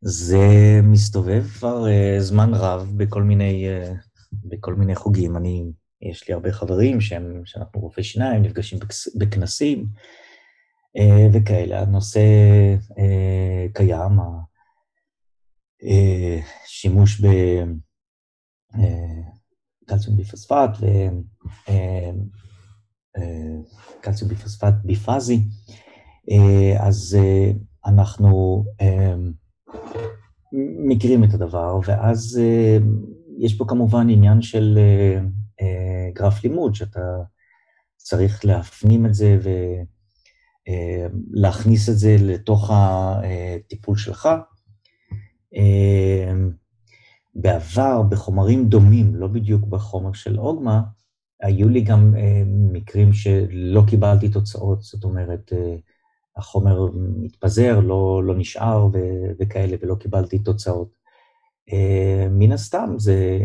[0.00, 0.46] זה
[0.82, 5.36] מסתובב כבר uh, זמן רב בכל מיני uh, בכל מיני חוגים.
[5.36, 5.64] אני,
[6.02, 8.78] יש לי הרבה חברים שהם, שאנחנו רופאי שיניים, נפגשים
[9.18, 9.86] בכנסים
[10.96, 11.80] אה, וכאלה.
[11.80, 12.20] הנושא
[12.98, 14.12] אה, קיים,
[16.64, 17.20] השימוש
[19.84, 20.70] בקלציום ביפוספט
[23.98, 25.40] וקלציום ביפוספט ביפאזי,
[26.78, 27.18] אז
[27.86, 28.64] אנחנו
[30.86, 32.40] מכירים את הדבר, ואז
[33.38, 35.22] יש פה כמובן עניין של uh,
[35.62, 35.64] uh,
[36.14, 37.00] גרף לימוד, שאתה
[37.96, 39.38] צריך להפנים את זה
[40.68, 44.28] ולהכניס uh, את זה לתוך הטיפול שלך.
[45.54, 45.58] Uh,
[47.34, 50.82] בעבר, בחומרים דומים, לא בדיוק בחומר של אוגמה,
[51.42, 52.18] היו לי גם uh,
[52.72, 55.56] מקרים שלא קיבלתי תוצאות, זאת אומרת, uh,
[56.36, 60.95] החומר מתפזר, לא, לא נשאר ו- וכאלה, ולא קיבלתי תוצאות.
[61.72, 63.38] אה, מן הסתם זה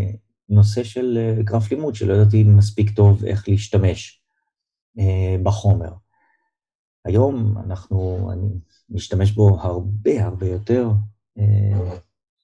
[0.50, 4.22] נושא של אה, גרף לימוד, שלא ידעתי מספיק טוב איך להשתמש
[5.00, 5.94] אה, בחומר.
[7.06, 8.48] היום אנחנו, אני
[8.90, 10.90] משתמש בו הרבה הרבה יותר,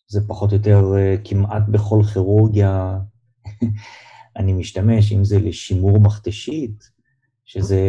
[0.08, 3.00] זה פחות או יותר כמעט בכל כירורגיה
[4.38, 6.90] אני משתמש, אם זה לשימור מכתשית,
[7.46, 7.82] שזה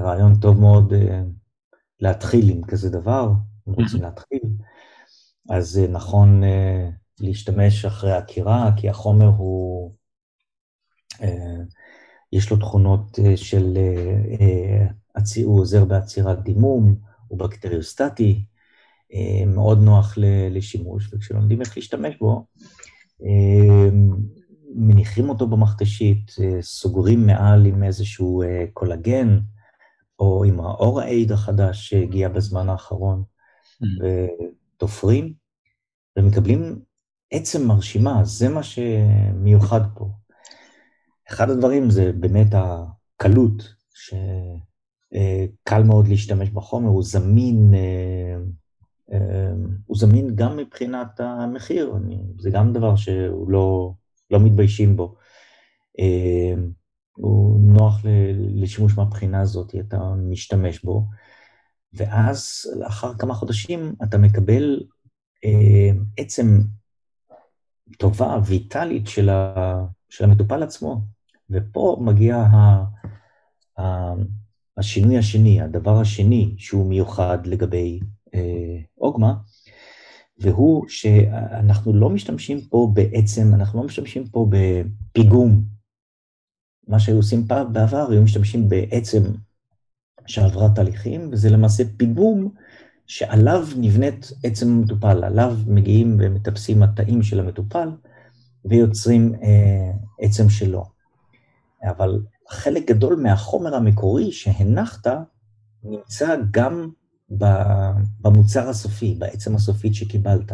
[0.00, 0.92] רעיון טוב מאוד
[2.00, 3.32] להתחיל עם כזה דבר,
[3.68, 4.40] אם רוצים להתחיל.
[5.50, 6.46] אז נכון uh,
[7.20, 9.92] להשתמש אחרי עקירה, כי החומר הוא,
[11.12, 11.24] uh,
[12.32, 13.78] יש לו תכונות uh, של,
[14.38, 14.40] uh,
[15.18, 16.94] uh, הוא עוזר בעצירת דימום,
[17.28, 18.44] הוא בקטריוסטטי,
[19.12, 20.14] uh, מאוד נוח
[20.50, 22.46] לשימוש, וכשלומדים איך להשתמש בו,
[24.74, 26.30] מניחים אותו במכתשית,
[26.60, 29.38] סוגרים מעל עם איזשהו קולגן,
[30.18, 33.22] או עם האור האייד החדש שהגיע בזמן האחרון,
[33.82, 33.86] mm.
[34.76, 35.34] ותופרים,
[36.18, 36.80] ומקבלים
[37.30, 40.10] עצם מרשימה, זה מה שמיוחד פה.
[41.30, 44.22] אחד הדברים זה באמת הקלות, שקל
[45.82, 48.36] מאוד להשתמש בחומר, הוא זמין, אה,
[49.12, 49.52] אה,
[49.86, 51.94] הוא זמין גם מבחינת המחיר,
[52.38, 53.92] זה גם דבר שהוא לא,
[54.30, 55.14] לא מתביישים בו.
[55.98, 56.54] אה,
[57.16, 58.00] הוא נוח
[58.54, 61.04] לשימוש מהבחינה הזאת, אתה משתמש בו,
[61.96, 64.80] ואז לאחר כמה חודשים אתה מקבל
[66.16, 66.60] עצם
[67.98, 69.54] טובה, ויטאלית של, ה,
[70.08, 71.00] של המטופל עצמו.
[71.50, 72.84] ופה מגיע ה,
[73.80, 74.12] ה,
[74.76, 78.00] השינוי השני, הדבר השני שהוא מיוחד לגבי
[78.34, 79.34] אה, אוגמה,
[80.38, 85.62] והוא שאנחנו לא משתמשים פה בעצם, אנחנו לא משתמשים פה בפיגום.
[86.88, 89.22] מה שהיו עושים פעם בעבר, היו משתמשים בעצם
[90.26, 92.50] שעברה תהליכים, וזה למעשה פיגום
[93.06, 97.88] שעליו נבנית עצם המטופל, עליו מגיעים ומטפסים התאים של המטופל
[98.64, 100.84] ויוצרים אה, עצם שלו.
[101.84, 105.06] אבל חלק גדול מהחומר המקורי שהנחת
[105.82, 106.90] נמצא גם
[108.20, 110.52] במוצר הסופי, בעצם הסופית שקיבלת.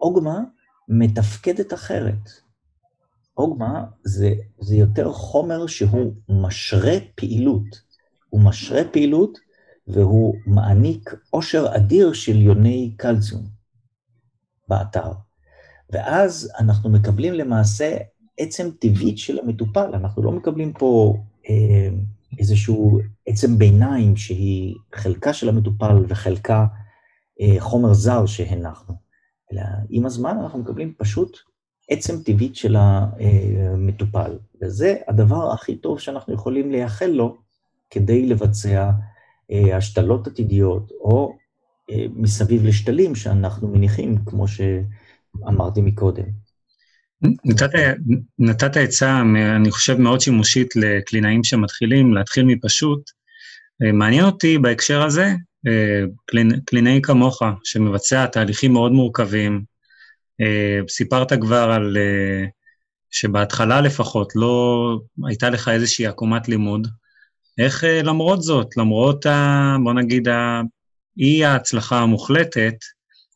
[0.00, 0.40] אוגמה
[0.88, 2.30] מתפקדת אחרת.
[3.36, 7.89] אוגמה זה, זה יותר חומר שהוא משרה פעילות.
[8.30, 9.38] הוא משרה פעילות
[9.86, 13.42] והוא מעניק עושר אדיר של יוני קלציום
[14.68, 15.12] באתר.
[15.90, 17.96] ואז אנחנו מקבלים למעשה
[18.38, 21.16] עצם טבעית של המטופל, אנחנו לא מקבלים פה
[21.48, 21.88] אה,
[22.38, 26.66] איזשהו עצם ביניים שהיא חלקה של המטופל וחלקה
[27.40, 28.94] אה, חומר זר שהנחנו,
[29.52, 31.36] אלא עם הזמן אנחנו מקבלים פשוט
[31.90, 37.36] עצם טבעית של המטופל, וזה הדבר הכי טוב שאנחנו יכולים לייחל לו
[37.90, 38.90] כדי לבצע
[39.52, 41.36] אה, השתלות עתידיות, או
[41.90, 46.24] אה, מסביב לשתלים שאנחנו מניחים, כמו שאמרתי מקודם.
[47.44, 47.70] נתת,
[48.38, 49.20] נתת עצה,
[49.56, 53.10] אני חושב, מאוד שימושית לקלינאים שמתחילים, להתחיל מפשוט.
[53.82, 55.34] אה, מעניין אותי בהקשר הזה,
[56.64, 59.64] קלינאי כמוך, שמבצע תהליכים מאוד מורכבים,
[60.88, 61.96] סיפרת כבר על
[63.10, 66.88] שבהתחלה לפחות לא הייתה לך איזושהי עקומת לימוד,
[67.60, 70.28] איך אה, למרות זאת, למרות, ה, בוא נגיד,
[71.18, 72.74] אי ההצלחה המוחלטת,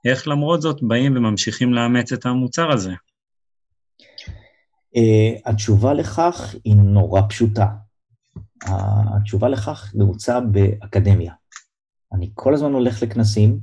[0.05, 2.93] איך למרות זאת באים וממשיכים לאמץ את המוצר הזה?
[4.97, 7.67] Uh, התשובה לכך היא נורא פשוטה.
[9.17, 11.33] התשובה לכך נעוצה באקדמיה.
[12.13, 13.59] אני כל הזמן הולך לכנסים,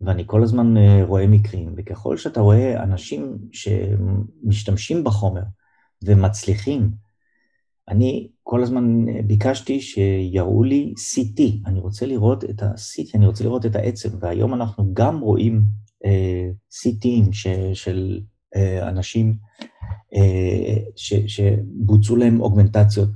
[0.00, 5.42] ואני כל הזמן uh, רואה מקרים, וככל שאתה רואה אנשים שמשתמשים בחומר
[6.02, 6.90] ומצליחים,
[7.88, 13.44] אני כל הזמן אה, ביקשתי שיראו לי CT, אני רוצה לראות את ה-CT, אני רוצה
[13.44, 15.62] לראות את העצם, והיום אנחנו גם רואים
[16.04, 16.08] uh,
[16.70, 18.20] CTים ש, של
[18.56, 19.36] uh, אנשים
[20.14, 20.18] uh,
[20.96, 23.10] ש, שבוצעו להם אוגמנטציות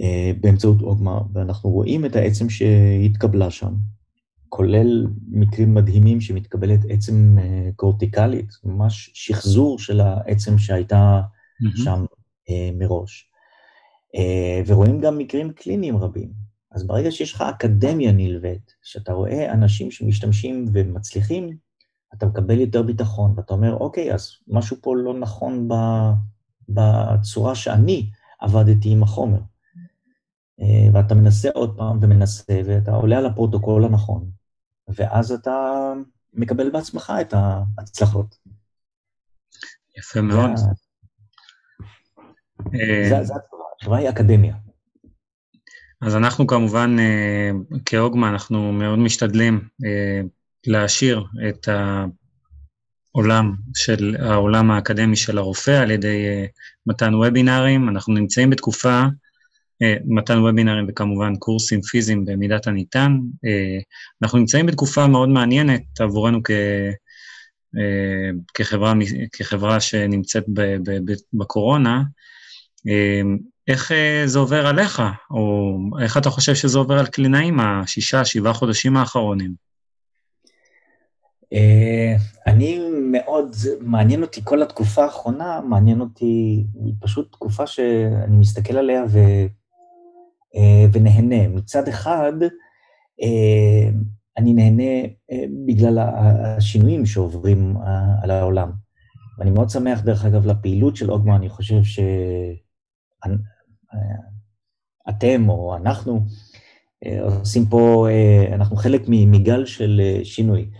[0.00, 0.02] uh,
[0.40, 3.74] באמצעות אוגמה, ואנחנו רואים את העצם שהתקבלה שם,
[4.48, 7.42] כולל מקרים מדהימים שמתקבלת עצם uh,
[7.76, 11.84] קורטיקלית, ממש שחזור של העצם שהייתה mm-hmm.
[11.84, 12.04] שם
[12.48, 13.27] uh, מראש.
[14.14, 16.32] אה, ורואים גם מקרים קליניים רבים.
[16.72, 21.56] אז ברגע שיש לך אקדמיה נלווית, שאתה רואה אנשים שמשתמשים ומצליחים,
[22.14, 25.68] אתה מקבל יותר ביטחון, ואתה אומר, אוקיי, אז משהו פה לא נכון
[26.68, 29.40] בצורה שאני עבדתי עם החומר.
[30.60, 34.30] אה, ואתה מנסה עוד פעם ומנסה, ואתה עולה על הפרוטוקול הנכון,
[34.88, 35.92] ואז אתה
[36.34, 38.38] מקבל בעצמך את ההצלחות.
[39.98, 40.56] יפה מאוד.
[40.56, 40.66] זה,
[43.08, 43.64] זה, זה התשובה
[43.96, 44.54] היא אקדמיה.
[46.00, 47.50] אז אנחנו כמובן, אה,
[47.84, 50.20] כאוגמה, אנחנו מאוד משתדלים אה,
[50.66, 51.68] להעשיר את
[53.14, 56.46] העולם של, העולם האקדמי של הרופא על ידי אה,
[56.86, 57.88] מתן וובינארים.
[57.88, 59.02] אנחנו נמצאים בתקופה,
[60.04, 63.12] מתן וובינארים וכמובן קורסים פיזיים במידת הניתן.
[64.22, 66.50] אנחנו נמצאים בתקופה מאוד מעניינת עבורנו כ...
[68.54, 68.92] כחברה,
[69.32, 70.44] כחברה שנמצאת
[71.32, 72.02] בקורונה,
[73.68, 78.52] איך אה, זה עובר עליך, או איך אתה חושב שזה עובר על קלינאים השישה, שבעה
[78.52, 79.54] חודשים האחרונים?
[81.52, 82.80] אה, אני
[83.12, 89.18] מאוד, מעניין אותי כל התקופה האחרונה, מעניין אותי, היא פשוט תקופה שאני מסתכל עליה ו,
[90.56, 91.48] אה, ונהנה.
[91.48, 92.32] מצד אחד,
[94.38, 95.08] אני נהנה
[95.66, 97.76] בגלל השינויים שעוברים
[98.22, 98.70] על העולם.
[99.38, 101.82] ואני מאוד שמח, דרך אגב, לפעילות של אוגמה, אני חושב
[103.92, 106.24] שאתם או אנחנו
[107.06, 110.70] אה, עושים פה, אה, אנחנו חלק מגל של אה, שינוי.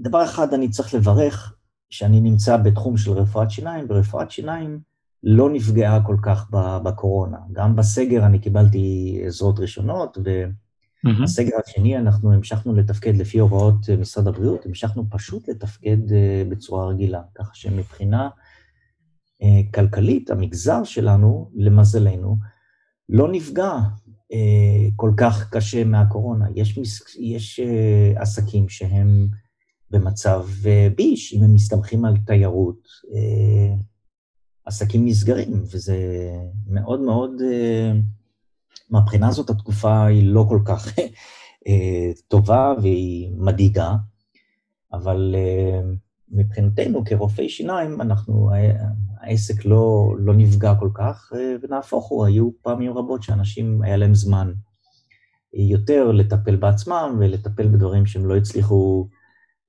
[0.00, 1.54] דבר אחד אני צריך לברך,
[1.90, 4.80] שאני נמצא בתחום של רפואת שיניים, ורפואת שיניים
[5.22, 6.46] לא נפגעה כל כך
[6.82, 7.38] בקורונה.
[7.52, 10.18] גם בסגר אני קיבלתי עזרות ראשונות,
[11.04, 15.98] ובסגר השני אנחנו המשכנו לתפקד לפי הוראות משרד הבריאות, המשכנו פשוט לתפקד
[16.48, 18.28] בצורה רגילה, ככה שמבחינה
[19.74, 22.36] כלכלית, המגזר שלנו, למזלנו,
[23.08, 23.72] לא נפגע
[24.32, 26.46] אה, כל כך קשה מהקורונה.
[26.54, 26.78] יש,
[27.18, 29.28] יש אה, עסקים שהם
[29.90, 33.74] במצב אה, ביש, אם הם מסתמכים על תיירות, אה,
[34.64, 35.96] עסקים נסגרים, וזה
[36.66, 37.92] מאוד מאוד, אה,
[38.90, 40.98] מהבחינה הזאת התקופה היא לא כל כך
[41.68, 43.94] אה, טובה והיא מדאיגה,
[44.92, 45.80] אבל אה,
[46.30, 48.50] מבחינתנו כרופאי שיניים, אנחנו,
[49.20, 54.52] העסק לא, לא נפגע כל כך, ונהפוך הוא, היו פעמים רבות שאנשים, היה להם זמן
[55.52, 59.08] יותר לטפל בעצמם ולטפל בדברים שהם לא הצליחו,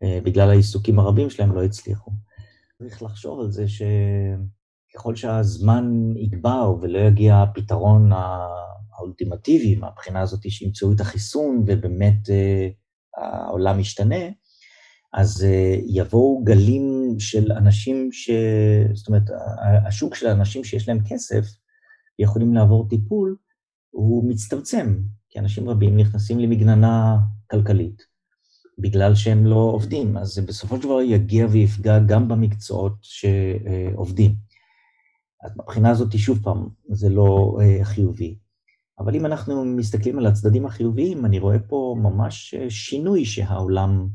[0.04, 2.12] בגלל העיסוקים הרבים שלהם לא הצליחו.
[2.80, 8.12] צריך לחשוב על זה שככל שהזמן יגבר ולא יגיע הפתרון
[8.98, 12.30] האולטימטיבי מהבחינה הזאת שימצאו את החיסון ובאמת
[13.18, 14.26] העולם ישתנה,
[15.14, 18.30] אז אה, יבואו גלים של אנשים ש...
[18.94, 19.24] זאת אומרת,
[19.88, 21.46] השוק של האנשים שיש להם כסף
[22.20, 23.36] ויכולים לעבור טיפול,
[23.90, 27.18] הוא מצטמצם, כי אנשים רבים נכנסים למגננה
[27.52, 28.10] כלכלית
[28.78, 34.36] בגלל שהם לא עובדים, אז זה בסופו של דבר יגיע ויפגע גם במקצועות שעובדים.
[35.44, 38.38] אז מבחינה הזאת, שוב פעם, זה לא אה, חיובי.
[39.00, 44.08] אבל אם אנחנו מסתכלים על הצדדים החיוביים, אני רואה פה ממש אה, שינוי שהעולם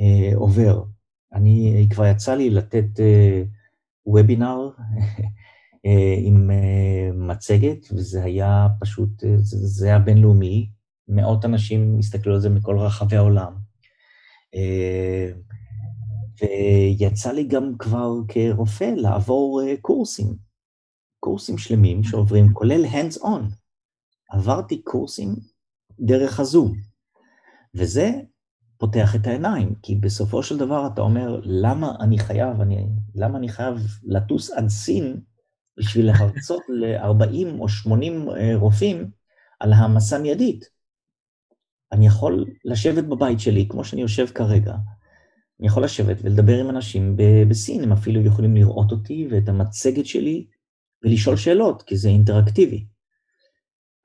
[0.00, 0.82] אה, עובר.
[1.32, 3.42] אני, כבר יצא לי לתת אה,
[4.06, 4.70] וובינר
[5.86, 10.70] אה, עם אה, מצגת, וזה היה פשוט, אה, זה, זה היה בינלאומי,
[11.08, 13.52] מאות אנשים הסתכלו על זה מכל רחבי העולם.
[14.54, 15.32] אה,
[16.40, 20.36] ויצא לי גם כבר כרופא לעבור אה, קורסים,
[21.20, 23.42] קורסים שלמים שעוברים, כולל hands on.
[24.30, 25.34] עברתי קורסים
[26.00, 26.72] דרך הזום,
[27.74, 28.20] וזה
[28.80, 33.48] פותח את העיניים, כי בסופו של דבר אתה אומר, למה אני חייב, אני, למה אני
[33.48, 35.20] חייב לטוס עד סין
[35.76, 39.10] בשביל להרצות ל-40 או 80 אה, רופאים
[39.60, 40.64] על העמסה מיידית?
[41.92, 44.74] אני יכול לשבת בבית שלי, כמו שאני יושב כרגע,
[45.60, 47.16] אני יכול לשבת ולדבר עם אנשים
[47.48, 50.46] בסין, הם אפילו יכולים לראות אותי ואת המצגת שלי
[51.04, 52.86] ולשאול שאלות, כי זה אינטראקטיבי.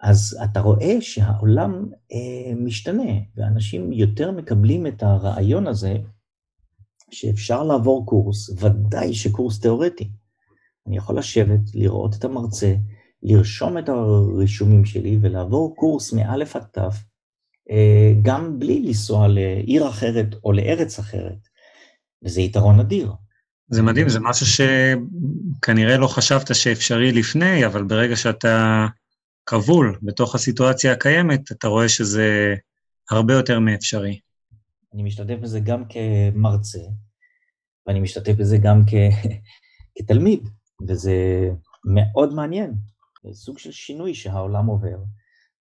[0.05, 5.97] אז אתה רואה שהעולם אה, משתנה, ואנשים יותר מקבלים את הרעיון הזה
[7.11, 10.09] שאפשר לעבור קורס, ודאי שקורס תיאורטי.
[10.87, 12.75] אני יכול לשבת, לראות את המרצה,
[13.23, 16.77] לרשום את הרישומים שלי ולעבור קורס מא' עד ת',
[17.71, 21.47] אה, גם בלי לנסוע לעיר אחרת או לארץ אחרת,
[22.23, 23.11] וזה יתרון אדיר.
[23.67, 28.87] זה מדהים, זה משהו שכנראה לא חשבת שאפשרי לפני, אבל ברגע שאתה
[29.45, 32.55] כבול בתוך הסיטואציה הקיימת, אתה רואה שזה
[33.11, 34.19] הרבה יותר מאפשרי.
[34.93, 36.79] אני משתתף בזה גם כמרצה,
[37.87, 38.93] ואני משתתף בזה גם כ...
[39.97, 40.49] כתלמיד,
[40.87, 41.15] וזה
[41.85, 42.73] מאוד מעניין.
[43.23, 44.97] זה סוג של שינוי שהעולם עובר,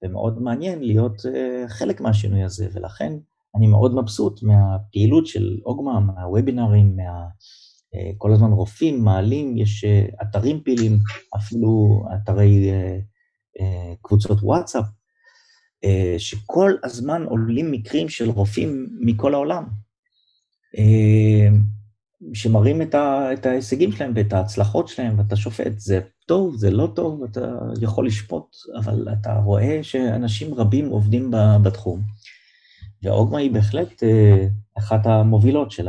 [0.05, 3.12] ומאוד מעניין להיות uh, חלק מהשינוי הזה, ולכן
[3.57, 7.27] אני מאוד מבסוט מהפעילות של אוגמה, מהוובינרים, מה...
[7.94, 10.99] Uh, כל הזמן רופאים מעלים, יש uh, אתרים פעילים,
[11.37, 12.99] אפילו אתרי אה,
[14.02, 14.84] קבוצות וואטסאפ,
[15.84, 19.64] אה, שכל הזמן עולים מקרים של רופאים מכל העולם,
[20.78, 21.48] אה,
[22.34, 27.58] שמראים את ההישגים שלהם ואת ההצלחות שלהם, ואתה שופט, זה טוב, זה לא טוב, אתה
[27.80, 31.30] יכול לשפוט, אבל אתה רואה שאנשים רבים עובדים
[31.62, 32.00] בתחום.
[33.02, 34.02] ואוגמה היא בהחלט
[34.78, 35.88] אחת המובילות של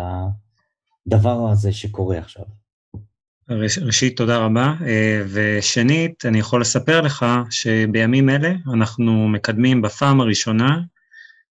[1.07, 2.45] הדבר הזה שקורה עכשיו.
[3.49, 10.79] ראשית, תודה רבה, אה, ושנית, אני יכול לספר לך שבימים אלה אנחנו מקדמים בפעם הראשונה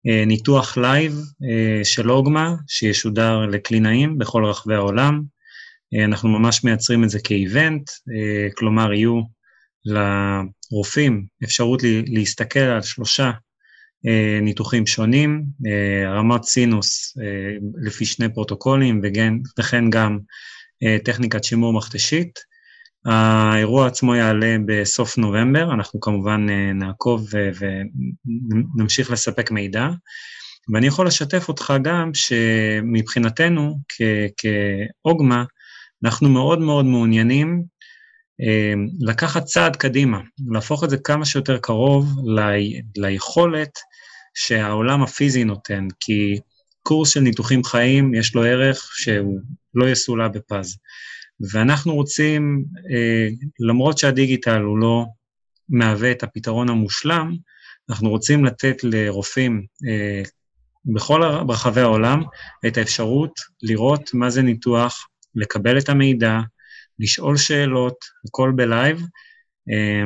[0.08, 1.14] אה, ניתוח live
[1.44, 5.22] אה, של אוגמה, שישודר לקלינאים בכל רחבי העולם.
[6.06, 7.90] אנחנו ממש מייצרים את זה כ event,
[8.58, 9.22] כלומר יהיו
[9.86, 13.32] לרופאים אפשרות להסתכל על שלושה
[14.42, 15.44] ניתוחים שונים,
[16.08, 17.18] הרמת סינוס
[17.82, 19.02] לפי שני פרוטוקולים,
[19.60, 20.20] וכן גם
[21.04, 22.52] טכניקת שימור מכתשית.
[23.06, 27.28] האירוע עצמו יעלה בסוף נובמבר, אנחנו כמובן אה, נעקוב
[28.78, 29.88] ונמשיך לספק מידע.
[30.74, 33.78] ואני יכול לשתף אותך גם שמבחינתנו
[34.38, 35.44] כאוגמה,
[36.06, 37.64] אנחנו מאוד מאוד מעוניינים
[38.42, 40.20] אה, לקחת צעד קדימה,
[40.52, 42.06] להפוך את זה כמה שיותר קרוב
[42.38, 43.72] ל- ליכולת
[44.34, 46.40] שהעולם הפיזי נותן, כי
[46.84, 49.40] קורס של ניתוחים חיים יש לו ערך שהוא
[49.74, 50.78] לא יסולא בפז.
[51.52, 53.28] ואנחנו רוצים, אה,
[53.60, 55.06] למרות שהדיגיטל הוא לא
[55.70, 57.36] מהווה את הפתרון המושלם,
[57.90, 60.22] אנחנו רוצים לתת לרופאים אה,
[60.86, 62.24] בכל רחבי העולם
[62.68, 63.32] את האפשרות
[63.64, 66.40] לראות מה זה ניתוח, לקבל את המידע,
[67.00, 67.96] לשאול שאלות,
[68.28, 69.02] הכל בלייב,
[69.72, 70.04] אה,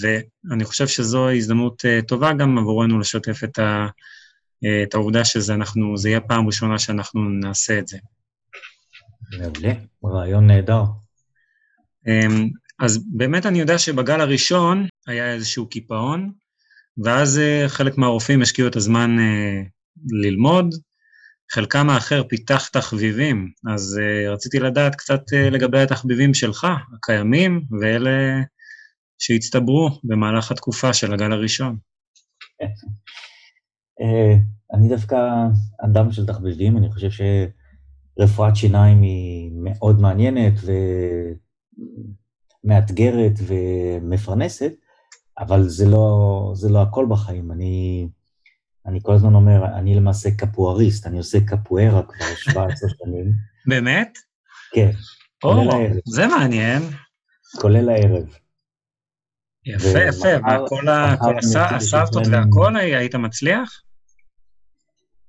[0.00, 3.86] ואני חושב שזו הזדמנות טובה גם עבורנו לשתף את, ה,
[4.82, 7.98] את העובדה שזה אנחנו, זה יהיה פעם ראשונה שאנחנו נעשה את זה.
[9.38, 9.72] מעולה,
[10.04, 10.82] רעיון נהדר.
[12.06, 12.48] אמ,
[12.78, 16.32] אז באמת אני יודע שבגל הראשון היה איזשהו קיפאון,
[17.04, 19.62] ואז אה, חלק מהרופאים השקיעו את הזמן אה,
[20.22, 20.74] ללמוד,
[21.52, 24.00] חלקם האחר פיתח תחביבים, אז
[24.32, 25.20] רציתי לדעת קצת
[25.52, 28.40] לגבי התחביבים שלך, הקיימים, ואלה
[29.18, 31.76] שהצטברו במהלך התקופה של הגל הראשון.
[34.72, 35.16] אני דווקא
[35.84, 37.10] אדם של תחביבים, אני חושב
[38.18, 40.54] רפואת שיניים היא מאוד מעניינת
[42.64, 44.72] ומאתגרת ומפרנסת,
[45.38, 47.52] אבל זה לא, זה לא הכל בחיים.
[47.52, 48.08] אני,
[48.86, 53.32] אני כל הזמן אומר, אני למעשה קפואריסט, אני עושה קפוארה כבר 17 שנים.
[53.66, 54.18] באמת?
[54.74, 54.90] כן,
[55.44, 55.70] או.
[56.04, 56.82] זה מעניין.
[57.60, 58.36] כולל הערב.
[59.66, 60.88] יפה, יפה, וכל
[61.58, 63.82] הסבתות והכל היית מצליח?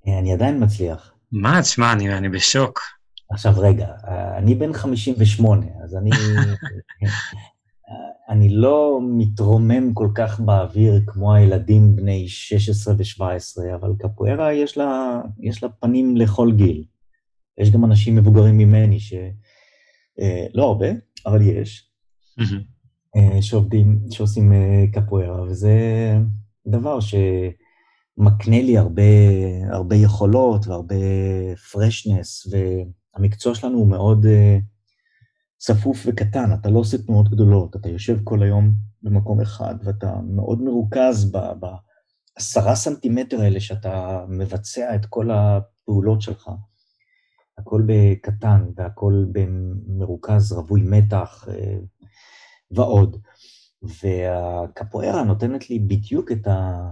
[0.08, 1.14] אני עדיין מצליח.
[1.32, 2.80] מה, תשמע, אני, אני בשוק.
[3.32, 3.88] עכשיו רגע,
[4.38, 6.10] אני בן 58, אז אני,
[8.30, 15.22] אני לא מתרומם כל כך באוויר כמו הילדים בני 16 ו-17, אבל קפוארה יש לה,
[15.39, 16.84] יש לה פנים לכל גיל.
[17.58, 19.14] יש גם אנשים מבוגרים ממני, ש...
[20.20, 20.88] אה, לא הרבה,
[21.26, 21.91] אבל יש,
[23.16, 25.78] אה, שעובדים, שעושים אה, קפוארה, וזה
[26.68, 27.16] דבר ש...
[28.18, 29.01] מקנה לי הרבה,
[29.70, 30.95] הרבה יכולות והרבה
[31.72, 34.62] פרשנס, והמקצוע שלנו הוא מאוד uh,
[35.57, 40.62] צפוף וקטן, אתה לא עושה תנועות גדולות, אתה יושב כל היום במקום אחד, ואתה מאוד
[40.62, 46.51] מרוכז בעשרה סנטימטר האלה שאתה מבצע את כל הפעולות שלך.
[47.57, 51.51] הכל בקטן והכל במרוכז, רווי מתח uh,
[52.72, 53.18] ועוד.
[53.84, 56.91] והקפוארה נותנת לי בדיוק את ה...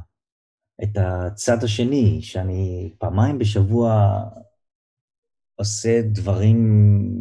[0.83, 4.19] את הצד השני, שאני פעמיים בשבוע
[5.55, 6.59] עושה דברים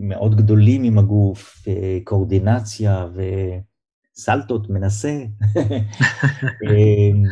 [0.08, 1.64] מאוד גדולים עם הגוף,
[2.04, 3.06] קואורדינציה
[4.16, 5.18] וסלטות, מנסה,
[6.64, 7.24] אמ,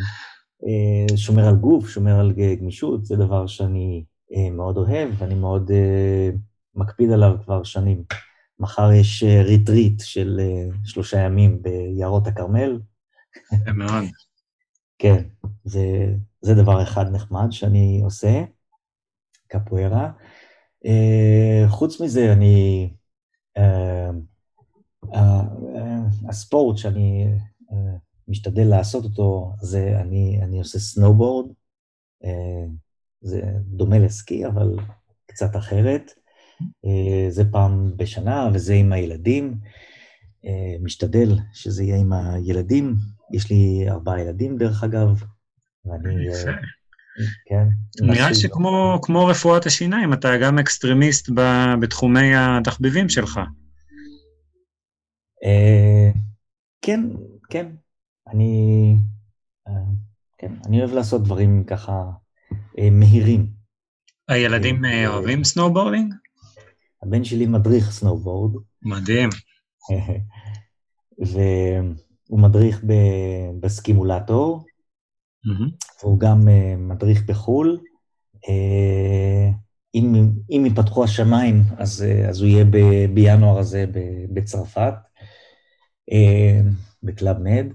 [0.67, 4.03] אה, שומר על גוף, שומר על גמישות, זה דבר שאני
[4.35, 6.29] אה, מאוד אוהב ואני מאוד אה,
[6.75, 8.03] מקפיד עליו כבר שנים.
[8.59, 10.39] מחר יש ריטריט של
[10.85, 12.79] שלושה ימים ביערות הכרמל.
[13.75, 14.03] מאוד.
[14.99, 15.23] כן,
[15.63, 18.43] זה, זה דבר אחד נחמד שאני עושה,
[19.47, 20.11] קפוארה.
[20.85, 22.89] Uh, חוץ מזה, אני...
[23.57, 23.61] Uh,
[25.05, 25.17] uh,
[25.75, 27.25] uh, הספורט שאני
[27.69, 27.73] uh,
[28.27, 31.51] משתדל לעשות אותו, זה אני, אני עושה סנואובורד.
[32.23, 32.27] Uh,
[33.21, 34.75] זה דומה לסקי, אבל
[35.25, 36.11] קצת אחרת.
[36.85, 39.57] Uh, זה פעם בשנה, וזה עם הילדים.
[40.47, 42.95] Uh, משתדל שזה יהיה עם הילדים.
[43.33, 45.23] יש לי ארבעה ילדים, דרך אגב,
[45.85, 46.29] ואני...
[46.29, 46.53] אה,
[47.45, 47.67] כן.
[48.01, 51.41] נראה שכמו כמו רפואת השיניים, אתה גם extremist ב,
[51.81, 53.39] בתחומי התחביבים שלך.
[55.43, 56.11] אה,
[56.81, 57.01] כן,
[57.49, 57.67] כן.
[58.27, 58.95] אני...
[59.67, 59.73] אה,
[60.37, 62.03] כן, אני אוהב לעשות דברים ככה
[62.91, 63.47] מהירים.
[64.27, 66.13] הילדים אוהבים snowboarding?
[67.03, 68.63] הבן שלי מדריך סנואובורד.
[68.81, 69.29] מדהים.
[71.31, 72.83] והוא מדריך
[73.59, 74.63] בסקימולטור,
[75.47, 75.69] Mm-hmm.
[76.03, 77.79] והוא גם uh, מדריך בחו"ל.
[78.35, 79.53] Uh,
[79.95, 82.77] אם, אם ייפתחו השמיים, אז, uh, אז הוא יהיה ב,
[83.13, 83.99] בינואר הזה ב,
[84.33, 84.93] בצרפת,
[86.11, 86.65] uh,
[87.03, 87.65] בקלאב מד.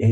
[0.00, 0.06] Uh,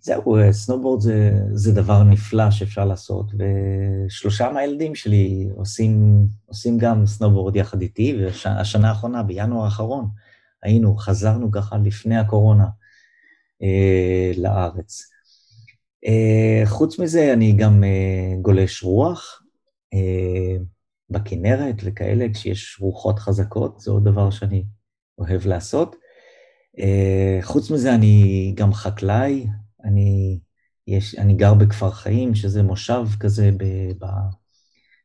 [0.00, 7.56] זהו, סנובורד זה, זה דבר נפלא שאפשר לעשות, ושלושה מהילדים שלי עושים, עושים גם סנובורד
[7.56, 10.08] יחד איתי, והשנה האחרונה, בינואר האחרון,
[10.62, 12.66] היינו, חזרנו ככה לפני הקורונה
[13.62, 15.02] uh, לארץ.
[16.06, 19.42] Uh, חוץ מזה, אני גם uh, גולש רוח
[19.94, 20.62] uh,
[21.10, 24.64] בכנרת וכאלה, כשיש רוחות חזקות, זה עוד דבר שאני
[25.18, 25.96] אוהב לעשות.
[26.78, 29.46] Uh, חוץ מזה, אני גם חקלאי,
[29.84, 30.40] אני,
[30.86, 33.64] יש, אני גר בכפר חיים, שזה מושב כזה ב,
[33.98, 34.06] ב,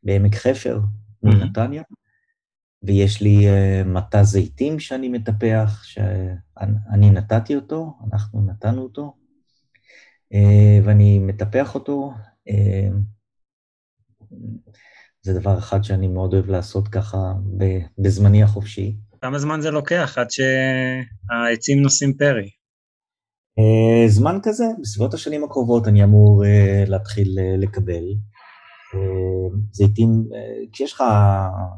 [0.04, 0.80] בעמק חפר,
[1.24, 1.46] מול mm-hmm.
[1.46, 1.84] נתניה,
[2.84, 9.14] ויש לי uh, מטע זיתים שאני מטפח, שאני נתתי אותו, אנחנו נתנו אותו,
[10.34, 10.38] uh,
[10.84, 12.14] ואני מטפח אותו.
[15.22, 17.34] זה דבר אחד שאני מאוד אוהב לעשות ככה
[17.98, 18.98] בזמני החופשי.
[19.24, 22.50] כמה זמן זה לוקח עד שהעצים נושאים פרי?
[23.60, 28.04] Uh, זמן כזה, בסביבות השנים הקרובות אני אמור uh, להתחיל uh, לקבל.
[28.94, 31.04] Uh, זיתים, uh, כשיש לך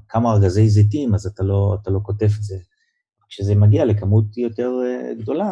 [0.10, 2.58] כמה ארגזי זיתים, אז אתה לא, אתה לא קוטף את זה.
[3.30, 5.52] כשזה מגיע לכמות יותר uh, גדולה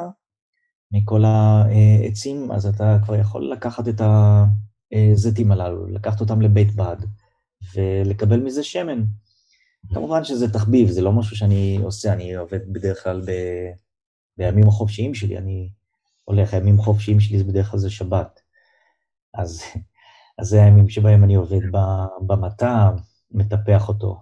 [0.91, 4.01] מכל העצים, אז אתה כבר יכול לקחת את
[4.93, 6.97] הזיתים הללו, לקחת אותם לבית בד
[7.75, 9.03] ולקבל מזה שמן.
[9.89, 13.31] כמובן שזה תחביב, זה לא משהו שאני עושה, אני עובד בדרך כלל ב...
[14.37, 15.69] בימים החופשיים שלי, אני
[16.23, 18.41] הולך, הימים החופשיים שלי זה בדרך כלל זה שבת.
[19.33, 19.61] אז,
[20.39, 21.61] אז זה הימים שבהם אני עובד
[22.27, 22.89] במטע,
[23.31, 24.21] מטפח אותו.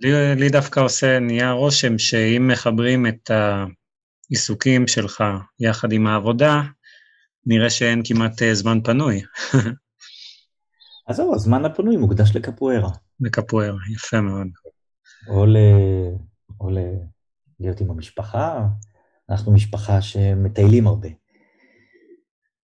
[0.00, 5.24] לי, לי דווקא עושה, נהיה רושם שאם מחברים את העיסוקים שלך
[5.60, 6.62] יחד עם העבודה,
[7.46, 9.22] נראה שאין כמעט אה, זמן פנוי.
[11.08, 12.90] אז זהו, הזמן הפנוי מוקדש לקפוארה.
[13.20, 14.46] לקפוארה, יפה מאוד.
[15.28, 15.56] או, ל...
[16.60, 16.78] או ל...
[17.60, 18.66] להיות עם המשפחה,
[19.30, 21.08] אנחנו משפחה שמטיילים הרבה.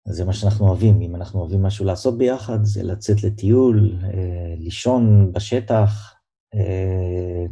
[0.07, 5.33] זה מה שאנחנו אוהבים, אם אנחנו אוהבים משהו לעשות ביחד, זה לצאת לטיול, אה, לישון
[5.33, 6.13] בשטח.
[6.55, 7.45] אה,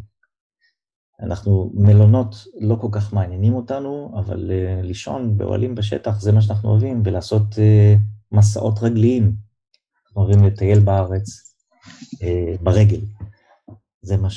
[1.19, 6.69] אנחנו, מלונות לא כל כך מעניינים אותנו, אבל אה, לישון באוהלים בשטח זה מה שאנחנו
[6.69, 7.95] אוהבים, ולעשות אה,
[8.31, 9.35] מסעות רגליים.
[10.05, 11.46] אנחנו אוהבים לטייל בארץ
[12.61, 12.99] ברגל.
[14.01, 14.27] זה מה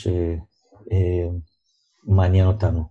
[2.07, 2.85] שמעניין אה, אותנו.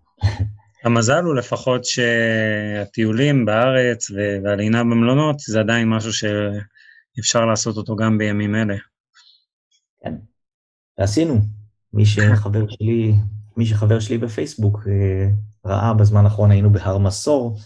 [0.84, 4.12] המזל הוא לפחות שהטיולים בארץ
[4.44, 8.76] והלינה במלונות זה עדיין משהו שאפשר לעשות אותו גם בימים אלה.
[10.04, 10.14] כן,
[10.98, 11.42] ועשינו.
[11.94, 13.14] מי שחבר שלי,
[13.58, 15.30] מי שחבר שלי בפייסבוק אה,
[15.66, 17.58] ראה בזמן האחרון היינו בהר מסור,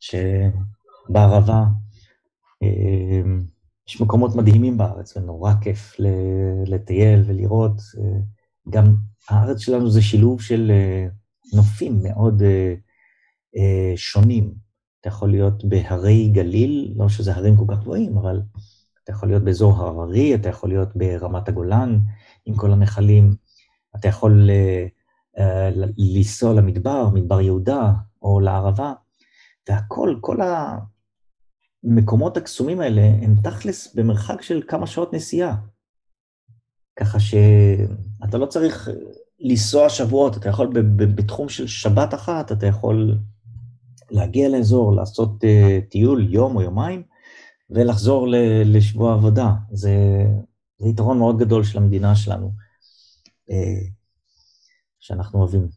[0.00, 1.64] שבערבה
[2.62, 3.22] אה,
[3.88, 5.96] יש מקומות מדהימים בארץ ונורא כיף
[6.66, 7.80] לטייל ולראות.
[7.98, 8.18] אה,
[8.70, 8.94] גם
[9.28, 10.72] הארץ שלנו זה שילוב של
[11.54, 12.74] נופים מאוד אה,
[13.56, 14.54] אה, שונים.
[15.00, 18.42] אתה יכול להיות בהרי גליל, לא שזה הרים כל כך גבוהים, אבל
[19.04, 21.98] אתה יכול להיות באזור הררי, אתה יכול להיות ברמת הגולן
[22.46, 23.34] עם כל הנחלים,
[23.96, 24.86] אתה יכול אה,
[25.38, 28.92] אה, לנסוע למדבר, מדבר יהודה, או לערבה,
[29.68, 30.40] והכל, כל
[31.84, 35.56] המקומות הקסומים האלה הם תכלס במרחק של כמה שעות נסיעה.
[36.96, 38.88] ככה שאתה לא צריך
[39.40, 43.18] לנסוע שבועות, אתה יכול בתחום של שבת אחת, אתה יכול
[44.10, 47.02] להגיע לאזור, לעשות uh, טיול יום או יומיים,
[47.70, 48.26] ולחזור
[48.64, 49.52] לשבוע עבודה.
[49.72, 49.94] זה,
[50.78, 52.52] זה יתרון מאוד גדול של המדינה שלנו,
[53.50, 53.90] uh,
[55.00, 55.68] שאנחנו אוהבים.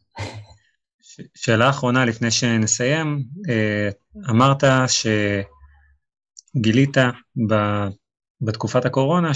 [1.34, 4.64] שאלה אחרונה לפני שנסיים, uh, אמרת
[6.56, 6.96] שגילית
[8.40, 9.30] בתקופת הקורונה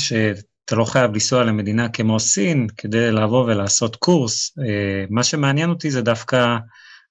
[0.67, 4.59] אתה לא חייב לנסוע למדינה כמו סין כדי לבוא ולעשות קורס.
[4.59, 6.57] אה, מה שמעניין אותי זה דווקא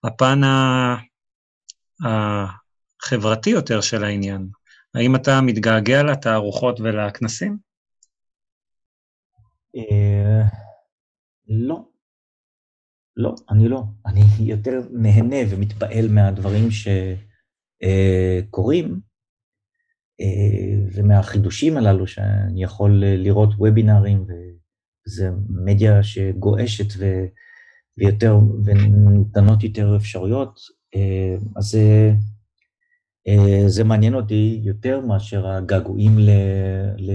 [0.03, 0.41] הפן
[2.03, 4.47] החברתי יותר של העניין.
[4.95, 7.58] האם אתה מתגעגע לתערוכות ולכנסים?
[9.76, 10.41] אה,
[11.47, 11.86] לא.
[13.18, 13.84] לא, אני לא.
[14.06, 16.68] אני יותר נהנה ומתפעל מהדברים
[17.82, 18.89] שקורים, אה,
[20.93, 27.26] ומהחידושים הללו שאני יכול אה, לראות וובינארים, וזה מדיה שגועשת ו,
[27.97, 30.59] ויותר, ונותנות יותר אפשרויות,
[30.95, 32.11] אה, אז זה,
[33.68, 36.30] זה מעניין אותי יותר מאשר הגעגועים ל,
[36.97, 37.11] ל,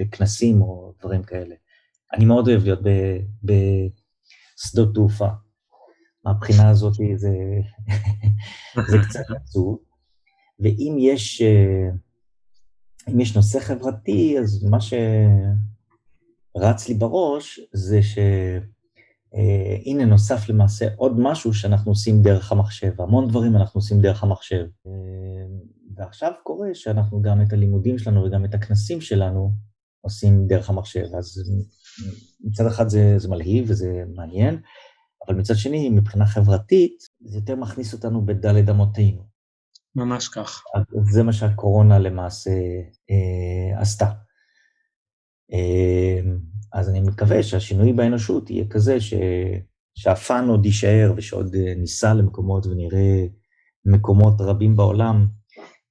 [0.00, 1.54] לכנסים או דברים כאלה.
[2.14, 2.80] אני מאוד אוהב להיות
[3.44, 5.28] בשדות תעופה.
[6.24, 7.36] מהבחינה הזאת זה,
[8.90, 9.78] זה קצת עצוב.
[10.60, 11.42] ואם יש
[13.08, 14.98] אם יש נושא חברתי, אז מה שרץ
[16.88, 23.56] לי בראש זה שהנה אה, נוסף למעשה עוד משהו שאנחנו עושים דרך המחשב, המון דברים
[23.56, 24.64] אנחנו עושים דרך המחשב.
[24.86, 24.92] אה,
[25.96, 29.52] ועכשיו קורה שאנחנו גם את הלימודים שלנו וגם את הכנסים שלנו
[30.00, 31.04] עושים דרך המחשב.
[31.18, 31.42] אז
[32.44, 34.60] מצד אחד זה, זה מלהיב וזה מעניין,
[35.26, 39.33] אבל מצד שני, מבחינה חברתית, זה יותר מכניס אותנו בדלת אמותינו.
[39.96, 40.62] ממש כך.
[41.12, 42.50] זה מה שהקורונה למעשה
[43.10, 44.10] אה, עשתה.
[45.52, 46.20] אה,
[46.72, 49.14] אז אני מקווה שהשינוי באנושות יהיה כזה ש,
[49.94, 53.26] שהפאן עוד יישאר ושעוד אה, ניסע למקומות ונראה
[53.84, 55.26] מקומות רבים בעולם,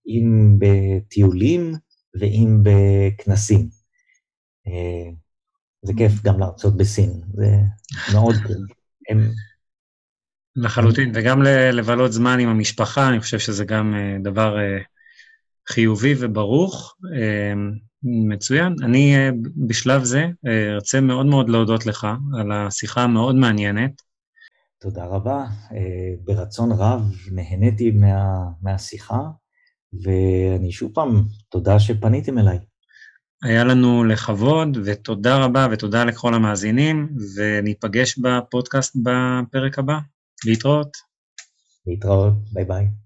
[0.08, 1.74] אם בטיולים
[2.20, 3.70] ואם בכנסים.
[4.68, 5.12] אה,
[5.86, 7.58] זה כיף גם להרצות בסין, זה
[8.14, 8.58] מאוד כיף.
[9.10, 9.32] הם...
[10.56, 11.42] לחלוטין, וגם
[11.74, 14.78] לבלות זמן עם המשפחה, אני חושב שזה גם אה, דבר אה,
[15.70, 16.96] חיובי וברוך.
[17.16, 17.54] אה,
[18.06, 18.76] מצוין.
[18.84, 19.16] אני
[19.68, 20.26] בשלב זה
[20.74, 22.08] ארצה מאוד מאוד להודות לך
[22.40, 24.02] על השיחה המאוד מעניינת.
[24.80, 25.46] תודה רבה.
[26.24, 27.02] ברצון רב
[27.32, 29.20] נהניתי מה, מהשיחה,
[30.04, 32.60] ואני שוב פעם, תודה שפניתם אליי.
[33.44, 40.00] היה לנו לכבוד, ותודה רבה ותודה לכל המאזינים, וניפגש בפודקאסט בפרק הבא.
[40.46, 40.92] להתראות.
[41.88, 43.03] להתראות, ביי ביי.